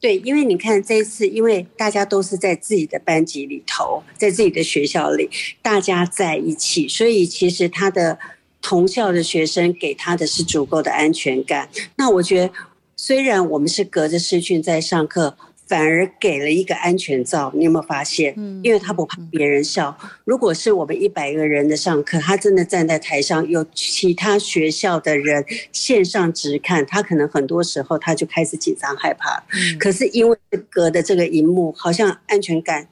[0.00, 5.28] 对，因为你看这一次，因为大家都是在自己的班级里头，在自己的学校里，
[5.60, 8.18] 大家在一起，所以其实他的。
[8.62, 11.68] 同校的学生给他的是足够的安全感。
[11.96, 12.52] 那我觉得，
[12.96, 15.36] 虽然我们是隔着视讯在上课，
[15.66, 17.52] 反而给了一个安全罩。
[17.54, 18.32] 你有没有发现？
[18.36, 19.96] 嗯，因为他不怕别人笑。
[20.24, 29.42] 如果是我们一百个人的上课，他真的站在台上，有其他学校的人线上直看，他可能很多时候他就开始紧张害怕。
[29.52, 30.36] 嗯，可是因为
[30.70, 32.88] 隔的这个荧幕，好像安全感。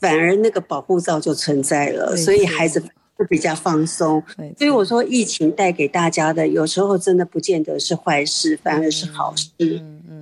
[0.00, 2.82] 反而那个保护罩就存在了，所以孩子
[3.16, 4.22] 会比较放松。
[4.56, 9.50] 所以我说，疫情带给大家的，有时候真的不见得是坏事，反而是好事。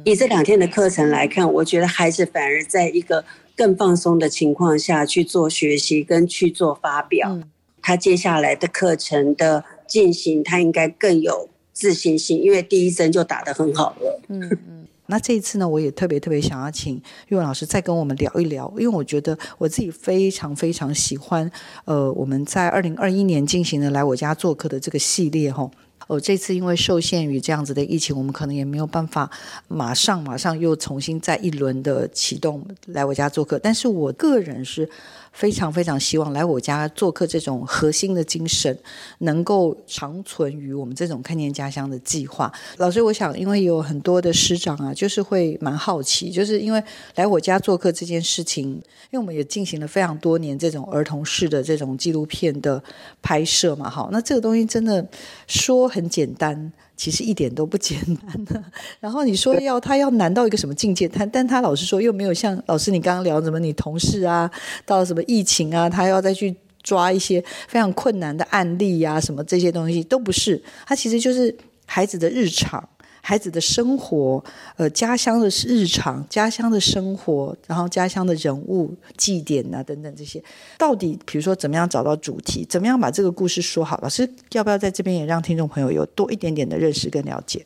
[0.04, 3.24] 以这两天的课程来看，我觉得孩子反而在一个
[3.56, 7.38] 更放松的情况下去做学习跟去做发表，
[7.80, 14.20] 他接下来的课程的进行，他应该更有自信心，因为第一针就打得很好了。
[14.28, 14.81] 嗯嗯。
[15.06, 21.50] 那这一次呢，我也特别特别想要请玉文老师再跟我们聊一聊，因为我觉得我自己非常非常喜欢，
[21.84, 25.70] 呃，我们在二零二一年进行的来我家做客的这个系列哈。
[26.08, 29.30] 哦，这次因为受限于这样子的疫情，我们可能也没有办法
[29.68, 34.88] 马上马上又重新再一轮的启动来我家做客，但是我个人是。
[35.32, 38.78] 非常非常希望来我家做客，这种核心的精神
[39.18, 42.52] 能够长存于我们这种看见家乡的计划。
[42.76, 46.82] 老师，我想，因为有很多的师长啊，就是会蛮好奇，就是因为
[47.14, 48.68] 来我家做客这件事情，
[49.10, 52.82] 因为我们也进行了非常多年这种儿童式的这种纪录片的
[53.22, 55.06] 拍摄嘛，哈，那这个东西真的
[55.46, 56.72] 说很简单。
[57.02, 58.62] 其实一点都不简单的。
[59.00, 61.08] 然后你说要他要难到一个什么境界？
[61.08, 64.48] 他但他老实说又没有像老师你刚刚聊什么你同事啊，
[64.86, 70.62] 到什么疫情啊，他要再去抓一些非常困难的案例呀，什么这些东西都不是。
[70.86, 71.52] 他其实就是
[71.86, 72.88] 孩子的日常。
[73.24, 74.44] 孩子的生活，
[74.76, 80.42] 呃，家乡的日常，家乡的生活，然后家乡的人物、祭典啊等等这些，
[80.76, 83.98] 到底比如说怎么样找到主题，怎么样把这个故事说好？
[84.02, 87.64] 老师要不要在这边也让听众朋友有多一点点的认识跟了解？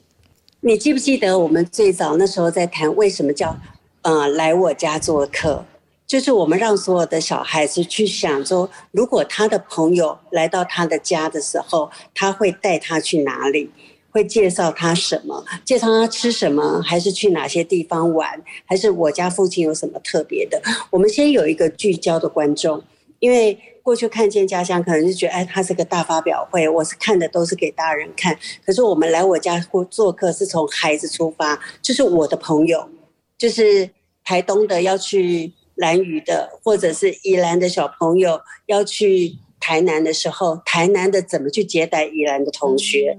[0.60, 3.58] 你记不记得我们最早那时候在谈为什么叫
[4.02, 5.64] 呃来我家做客？
[6.06, 13.70] 就是我们让所有的小孩子去想说，如果他的朋友来到他的家的时候，他会带他去哪里？
[14.16, 15.44] 会介绍他什么？
[15.62, 16.80] 介绍他吃什么？
[16.80, 18.42] 还是去哪些地方玩？
[18.64, 20.58] 还是我家附近有什么特别的？
[20.88, 22.82] 我们先有一个聚焦的观众，
[23.18, 28.34] 因为过去看见家乡，可能就觉得，哎，他是个大发表会，我是看的都是给大人看。
[28.64, 32.88] 可是我们来我家或做客，是从孩子出发，就是我的朋友，
[33.36, 33.90] 就是
[34.24, 39.36] 台东的要去兰屿的，或者是宜兰的小朋友要去。
[39.58, 43.18] 台南的时候，台南的怎么去接待宜兰的同学？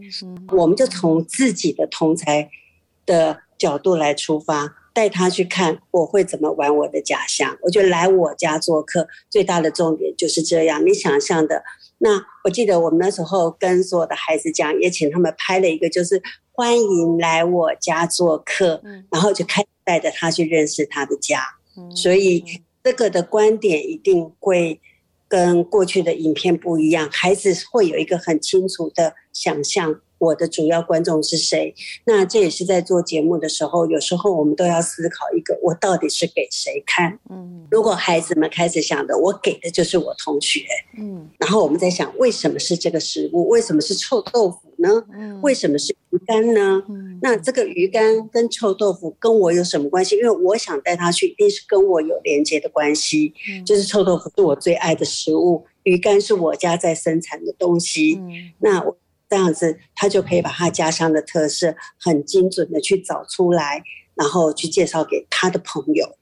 [0.52, 2.50] 我们就从自己的同才
[3.06, 7.58] 的角度来出发，带他去看我会怎么玩我的家乡。
[7.64, 10.86] 我觉得来我家做客最大的重点就是这样。
[10.86, 11.64] 你想象的，
[11.98, 16.22] 那我记得我们那时候跟所有的孩子讲，也请他们拍了一个，就是
[16.52, 18.82] 欢迎来我家做客，
[19.12, 21.42] 然后就开带着他去认识他的家。
[21.96, 22.44] 所以
[22.84, 24.80] 这个的观点一定会。
[25.28, 30.02] 跟过去的影片不一样，孩子会有一个很清楚的想象。
[30.20, 31.74] 我的主要观众是谁？
[32.06, 37.20] 那这也是在做节目的时候，有时候我们都要思考一个：我到底是给谁看？
[37.30, 40.62] 嗯，如果孩子们开始想的，我给的就是我同学，
[40.98, 43.48] 嗯，然后我们在想，为什么是这个食物？
[43.48, 45.06] 为什么是臭豆腐呢？
[45.14, 46.84] 嗯，为什么是鱼干呢？
[46.90, 50.16] 嗯，那这个鱼干跟臭豆腐跟我有什么关系？
[50.18, 53.34] 因为我想带他去，一定是跟我有连接的关系。
[53.50, 58.16] 嗯，就是臭豆腐是我最爱的食物，鱼干是我家在生产的东西。
[58.20, 58.98] 嗯，那我。
[59.30, 63.84] 这样子，他就可以把他家乡的特色很精准的去找出来，
[64.16, 66.18] 然后去介绍给他的朋友。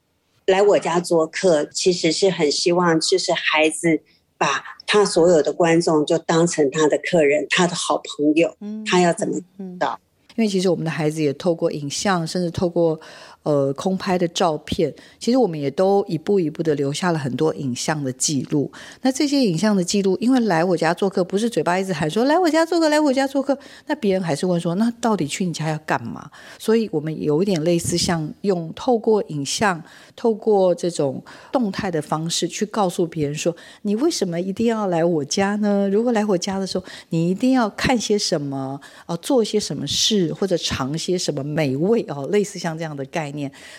[0.47, 4.01] 来我家做客，其实是很希望，就是孩子
[4.37, 8.55] 把他所有的观众就当成他的客人，他的好朋友。
[8.85, 9.39] 他要怎么
[9.79, 9.99] 到？
[10.35, 12.99] 因为其实我们的孩子也透过影像，甚至透过。
[13.45, 18.71] 呃，空拍的照片，其实我们也都一步一步的留下了很多影像的记录。
[19.03, 26.27] 那这些影像的记录，因为来我家做客，不是嘴巴一直喊说来我家做客，来我家做客，那别人还是问说，那到底去你家要干嘛？
[26.57, 29.79] 所以我们有一点类似，像用透过影像，
[30.15, 35.87] 透过这种动态的方式去告诉别人说，你为什么一定要来我家呢？
[35.89, 43.34] 如果来我家的时候，你一定要看些什么啊，做些什么事，或者尝些什么美味哦，类似像这样的概念。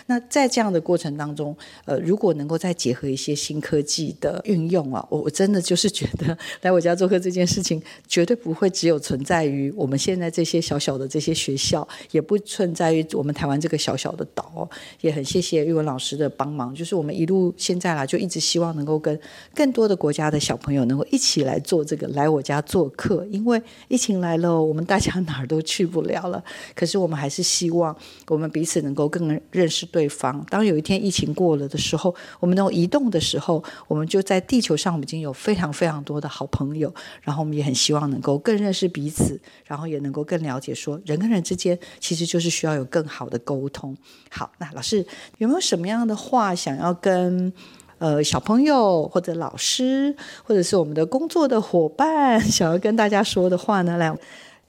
[0.07, 1.55] 那在这样的过程当中，
[1.85, 14.69] 呃，如果能够再结合一些新科技的运用啊，我我真的就是觉得来我家做客这件事情，绝对不会只有存在于我们现在这些小小的这些学校，也不存在于我们台湾这个小小的岛。
[15.01, 19.19] 也很谢谢玉文老师的帮忙，就是我们一路现在啦，就一直希望能够跟
[19.53, 26.43] 更多的国家的小朋友能够一起来做这个来我家做客，因为疫情来了，我们大家哪儿都去不了了。
[26.75, 27.95] 可是我们还是希望
[28.27, 29.39] 我们彼此能够更。
[29.51, 30.45] 认识对方。
[30.49, 36.93] 当有一天疫情过了的时候，我们能移动的时候，我们就在地球上，我们已经有非常非常多的好朋友。
[37.21, 43.95] 然后我们也很希望能够更认识彼此，然后也能够更了解，说人跟人之间其实就是需要有更好的沟通。
[44.29, 45.05] 好，那老师
[45.37, 47.51] 有没有什么样的话想要跟
[47.99, 53.97] 呃小朋友或者老师，或者是我们的工作的伙伴，想要跟大家说的话呢？
[53.97, 54.15] 来，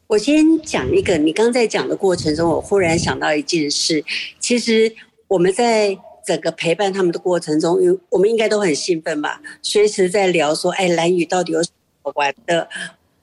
[0.08, 4.04] 我先讲一个，你刚在讲的过程中，我忽然想到一件事，
[4.40, 4.92] 其实
[5.28, 5.96] 我们在。
[6.26, 11.70] 整个陪伴他们的过程中，有我们应该都很兴奋吧，随时在聊说，哎，蓝宇到底有什
[12.02, 12.68] 么玩的？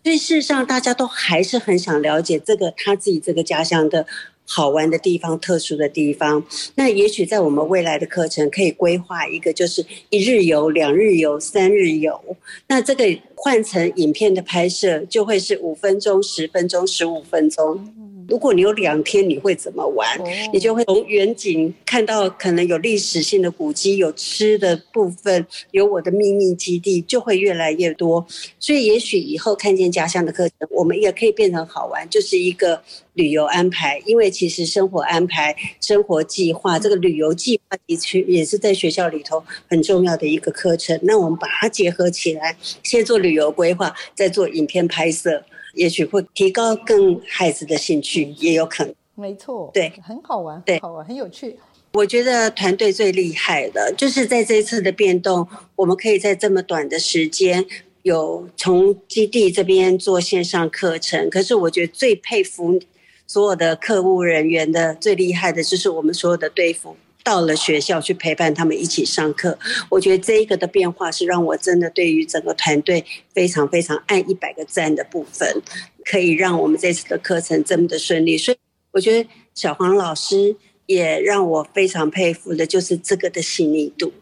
[0.04, 4.08] 所以事实上，大家都还是很想了解这个他自己这个家乡的。
[4.46, 12.38] 好玩的地方，特殊的地方，那也许在我们未来的课程可以规划一个，就是一日游、两日游、三日游。
[12.68, 13.04] 那这个
[13.36, 18.05] 换成影片的拍摄，就会是五分钟、十分钟、十五分钟。
[18.28, 20.08] 如果你有两天，你会怎么玩？
[20.54, 28.26] 你就会从远景看到可能有历史性的古迹，有吃的部分，有我的秘密基地，就会越来越多。
[28.60, 32.82] 所以，也许以后看见家乡的课程，我们也可以变成好玩，就是一个。
[33.16, 41.00] 旅游安排，因为其实生活安排、生活计划，这个旅游计划的确也是在学校里头很重要的一个课程。
[41.02, 45.46] 那我们把它结合起来，先做旅游规划，再做影片拍摄，
[45.76, 48.94] 也许会提高更孩子的兴趣，也有可能。
[49.14, 51.56] 没错，对，很好玩，对，好玩，很有趣。
[51.94, 57.66] 我觉得团队最厉害的，就是在这一次的变动，我们可以在这么短的时间。
[58.02, 62.80] 有从基地这边做线上课程，可是我觉得最佩服。
[63.28, 66.96] 所有的客户人员的最厉害的就是我们所有的队服
[67.26, 69.60] 到了学校去陪伴他们一起上课。
[69.90, 73.04] 我觉得这一个的变化是让我真的对于整个团队
[73.34, 75.62] 非常非常按一百个赞的部分，
[76.06, 78.38] 可以让我们这次的课程这么的顺利。
[78.38, 78.58] 所以
[78.92, 80.56] 我觉得小黄老师
[80.86, 84.14] 也让我非常佩服的就是这个的细腻度。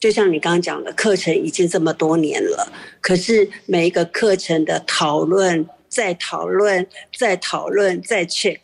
[0.00, 5.68] 就像你刚刚讲的，课程已经这么多年了，可是每一个课程的讨论。
[5.88, 6.86] 再讨论，
[7.16, 8.58] 再讨论，再 check，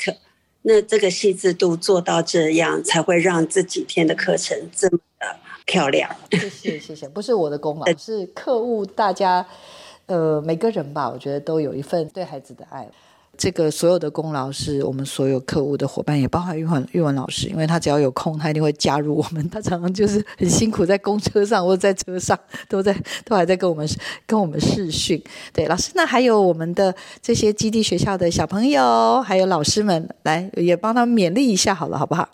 [0.62, 5.36] 那这个细致度做到这样，才会让这几天的课程这么的
[5.66, 6.08] 漂亮。
[6.30, 9.46] 谢谢，谢谢，不是我的功劳，是客户大家，
[10.06, 12.88] 呃，每个人吧，我觉得都有一份对孩子的爱。
[13.38, 19.48] 这个所有的功劳是我们所有客户的伙伴，也包含玉文玉文老师，因为他只要有空，他一定会加入我们。
[19.48, 23.88] 他常常就是很辛苦，在公车上或者在车上，都在都还在跟我们
[24.26, 25.20] 跟我们视讯。
[25.52, 32.28] 对，老师，那还有我们的这些基地学校的小朋友，还有老师们，来也帮他们勉励一下，好了，好不好？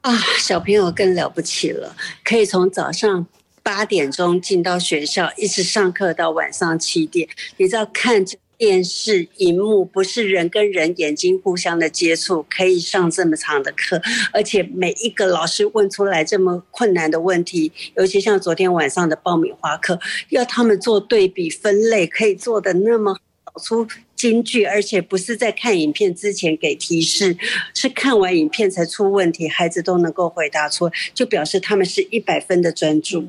[0.00, 3.26] 啊，小朋友更了不起了，可以从早上
[3.62, 8.36] 八点钟进到学校，一直上课到晚上七点，你知道看着。
[8.64, 14.00] 电视荧幕不是人跟人眼睛互相的接触，可以上这么长的课，
[14.32, 20.00] 而且每一个老师问出来这么困难的问题，尤其像昨天晚上的爆米花课，
[20.30, 23.86] 要他们做对比分类，可以做的那么找出
[24.16, 27.36] 京剧，而且不是在看影片之前给提示，
[27.74, 33.28] 是看完影片才出问题，孩子都能够回答出，就表示他们是一百分的专注，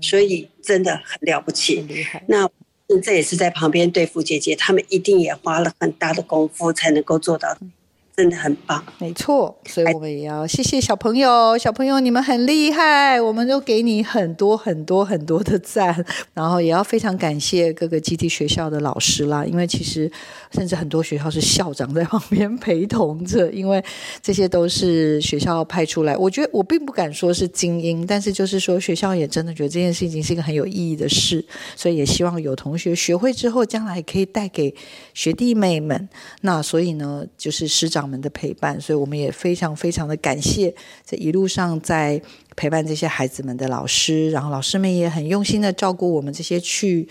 [0.00, 1.86] 所以真的很了不起。
[2.26, 2.50] 那。
[3.00, 7.56] 这也是在旁边对付姐姐，他们一定也花了很大的功夫才能够做到。
[8.14, 16.04] 真的很棒，没错，所以我们也要谢谢小朋友，小朋友你们很厉害，我们都给你很多很多很多的赞，
[16.34, 20.12] 然后也要非常感谢各个基地学校的老师啦，因为其实
[20.50, 23.82] 甚至很多学校是校长在旁边陪同着，因为
[24.20, 31.42] 这些都是学校派出来，我觉得我并不敢说是精英，但是就是说学校也真的觉得这件事情是一个很有意义的事，
[31.74, 34.74] 所以也希望有同学学会之后，将来可以带给
[35.14, 36.06] 学弟妹们。
[36.42, 38.01] 那所以呢，就是师长。
[38.08, 40.74] 们的陪伴，所以我们也非常非常的感谢
[41.04, 42.20] 这一路上在
[42.56, 47.08] 陪伴这些孩子们的老师，然后老师们也很用心的照顾我们这些去。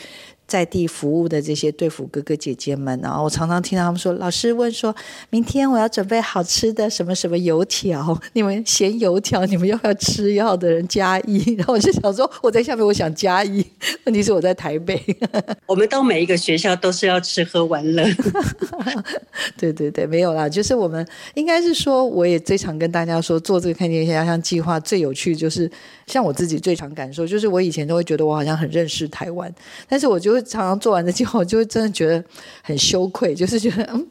[0.52, 4.93] 在地服务的这些队服哥哥姐姐们，然后我常常听到他们说：“老师问说，
[5.30, 13.66] 明天我要准备好吃的什么什么油条， 你们嫌油条，你们要不要吃药的人加一。”然后我就想说，我在下面，我想加一。
[14.04, 15.02] 问题是我在台北，
[15.66, 18.06] 我们到每一个学校都是要吃喝玩乐。
[19.58, 25.72] 对对对，没有啦，就是我们应该是说，我也最常跟大家说，做这个看见家乡计划最有趣，就是
[26.12, 29.51] 像我自己最常感受，就是我以前都会觉得我好像很认识台湾，
[29.89, 30.39] 但是我就会。
[30.51, 32.22] 常常做完的计划，我就会真的觉得
[32.62, 34.05] 很羞愧，就是觉得嗯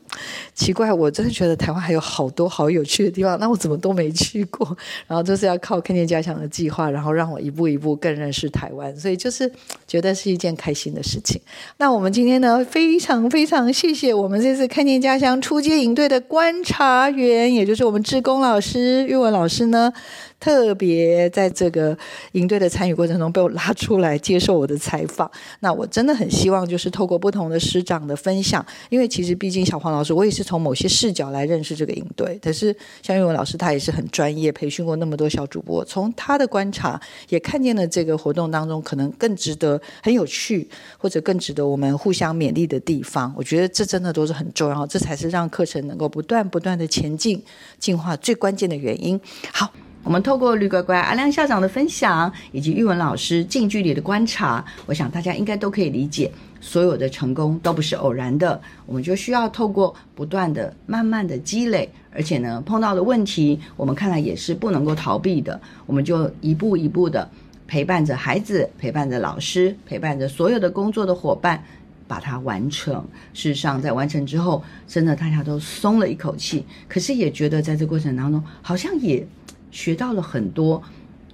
[0.54, 4.74] 奇怪，我真的觉得台湾还有好多好有趣的地方，那我怎么都没去过？
[5.06, 9.52] 然后就是要靠看见家乡的计划，然后让我一步一步更认识台湾，所以就是
[9.86, 11.38] 觉得是一件开心的事情。
[11.76, 19.92] 那我们今天呢，非常非常谢谢我们这次看见家乡出街营队的观察员，也就是我们志工老师玉文老师呢。
[20.40, 21.96] 特别在这个
[22.32, 25.30] 营队的参与过程中被我拉出来接受我的采访，
[25.60, 30.00] 那我真的很希望就是透过不同的师长的分享，因为其实毕竟小黄老。
[30.02, 32.38] 师，我也是从某些视角来认识这个营队。
[32.42, 40.66] 可是像玉文老师，他也是很专业，培训过那么多小主播，从他的观察也看见了这个活动当中可能更值得、很有趣，
[40.96, 43.30] 或者更值得我们互相勉励的地方。
[43.36, 47.42] 我觉得这真的都是很重要，这才是让课程能够不断不断的前进、
[47.78, 49.20] 进化最关键的原因。
[49.52, 49.70] 好。
[50.02, 58.58] 我们透过绿乖乖、阿亮校长的分享，以及玉文老师近距离的观察，我想大家应该都可以理解，所有的成功都不是偶然的。
[58.86, 65.60] 我们就需要透过不断的、慢慢的积累，而且呢，碰到的问题，我们看来也是不能够逃避的。
[65.84, 67.30] 我们就一步一步的
[67.66, 71.62] 陪伴着孩子，陪伴着老师，陪伴着所有的工作的伙伴，
[72.08, 73.06] 把它完成。
[73.34, 79.24] 事实上，在完成之后，真的大家都松了一口气，可是也觉得在这过程当中，好像也。
[79.70, 80.82] 学到了很多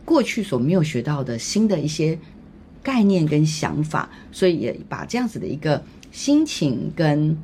[0.05, 2.18] 过去所没有学到的新的一些
[2.82, 5.82] 概念跟想法，所以也把这样子的一个
[6.12, 7.37] 心情跟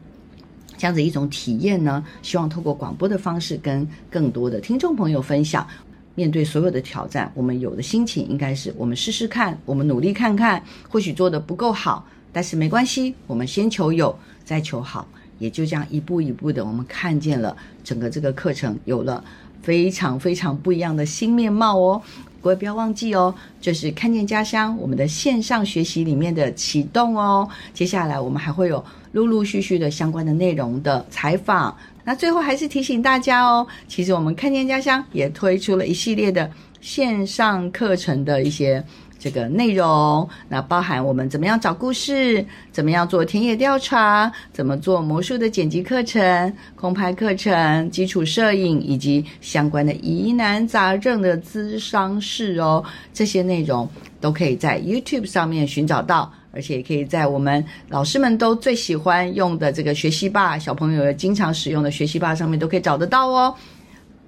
[0.76, 5.66] 这样子一种体验呢，希望透过广播的方式跟更多的听众朋友分享。
[6.14, 14.14] 面对所有的挑战，我们有的心情应该是我们试试看，我们努力看看，或许做的不够好，但是没关系，我们先求有，
[14.44, 19.24] 再求好，也就这样一步一步的，我们看见了整个这个课程有了。
[19.62, 22.02] 非常非常不一样的新面貌哦！
[22.40, 27.48] 各位不要忘记哦，这是看见家乡我们的线上学习里面的启动哦。
[27.72, 31.76] 接下来我们还会有陆陆续续的相关的内容的采访。
[32.04, 36.50] 那最后还是提醒大家哦，其实我们看见家乡也推出了一系列的
[36.80, 38.84] 线上课程的一些。
[39.22, 53.88] 这个内容，那包含我们怎么样找故事，怎么样做田野调查，怎么做魔术的剪辑课程、空拍课程、基础摄影以及相关的疑难杂症的咨商室哦，这些内容
[54.20, 63.54] 都可以在 YouTube 上面寻找到，而且也可以在我们老师们都最喜欢用的这个学习吧，小朋友经常使用的学习吧上面都可以找得到哦。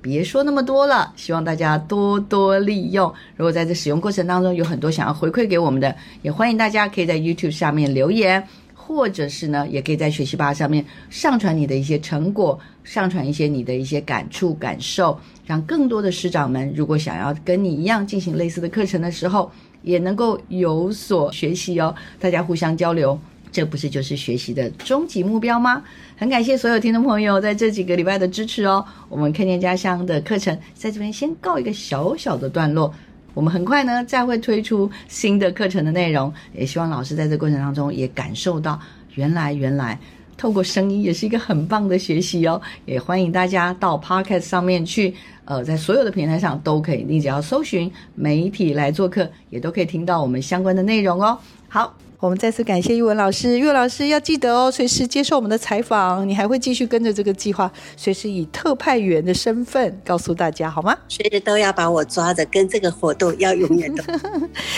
[0.04, 3.10] 别说那么多了，希望大家多多利用。
[3.36, 19.50] 如果在这使用过程当中有很多想要回馈给我们的，也欢迎大家可以在 YouTube 下面留言，或者是呢，也可以在学习吧上面上传你的一些成果，上传一些你的一些感触感受，让更多的师长们如果想要跟你一样进行类似的课程的时候，
[19.80, 21.94] 也能够有所学习哦。
[22.20, 23.18] 大家互相交流。
[23.54, 25.80] 这不是就是学习的终极目标吗？
[26.16, 28.84] 很感谢所有听众朋友在这几个礼拜的支持哦。
[29.08, 32.92] 我们看见家乡的课程在这边先告一个小小的段落，
[33.32, 36.34] 我们很快呢再会推出新的课程的内容。
[36.52, 38.76] 也希望老师在这过程当中也感受到，
[39.14, 39.96] 原来原来
[40.36, 42.60] 透过声音也是一个很棒的学习哦。
[42.86, 51.38] 也欢迎大家到 Podcast 上面去，呃，在所有的平台上都可以，你只要搜寻媒体来做客，也都可以听到我们相关的内容哦。
[51.68, 51.94] 好。
[52.24, 56.26] 我们再次感谢玉文老师，玉文老师要记得哦，随时接受我们的采访。
[56.26, 60.96] 你还会继续跟着这个计划，随时以特派员的身份告诉大家，好吗？
[61.06, 64.02] 随时都要把我抓着，跟这个活动要永远的。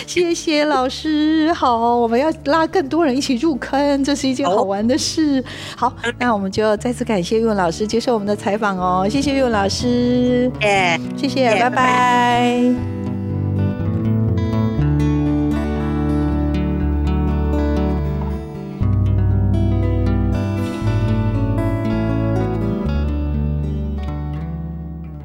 [0.09, 5.41] 谢谢老师，好，我们要拉更多人一起入坑，这是一件好玩的事。
[5.77, 13.16] 好，那我们就再次感谢玉文老师接受我们的采访哦，谢谢玉文老师，耶，谢谢，拜拜。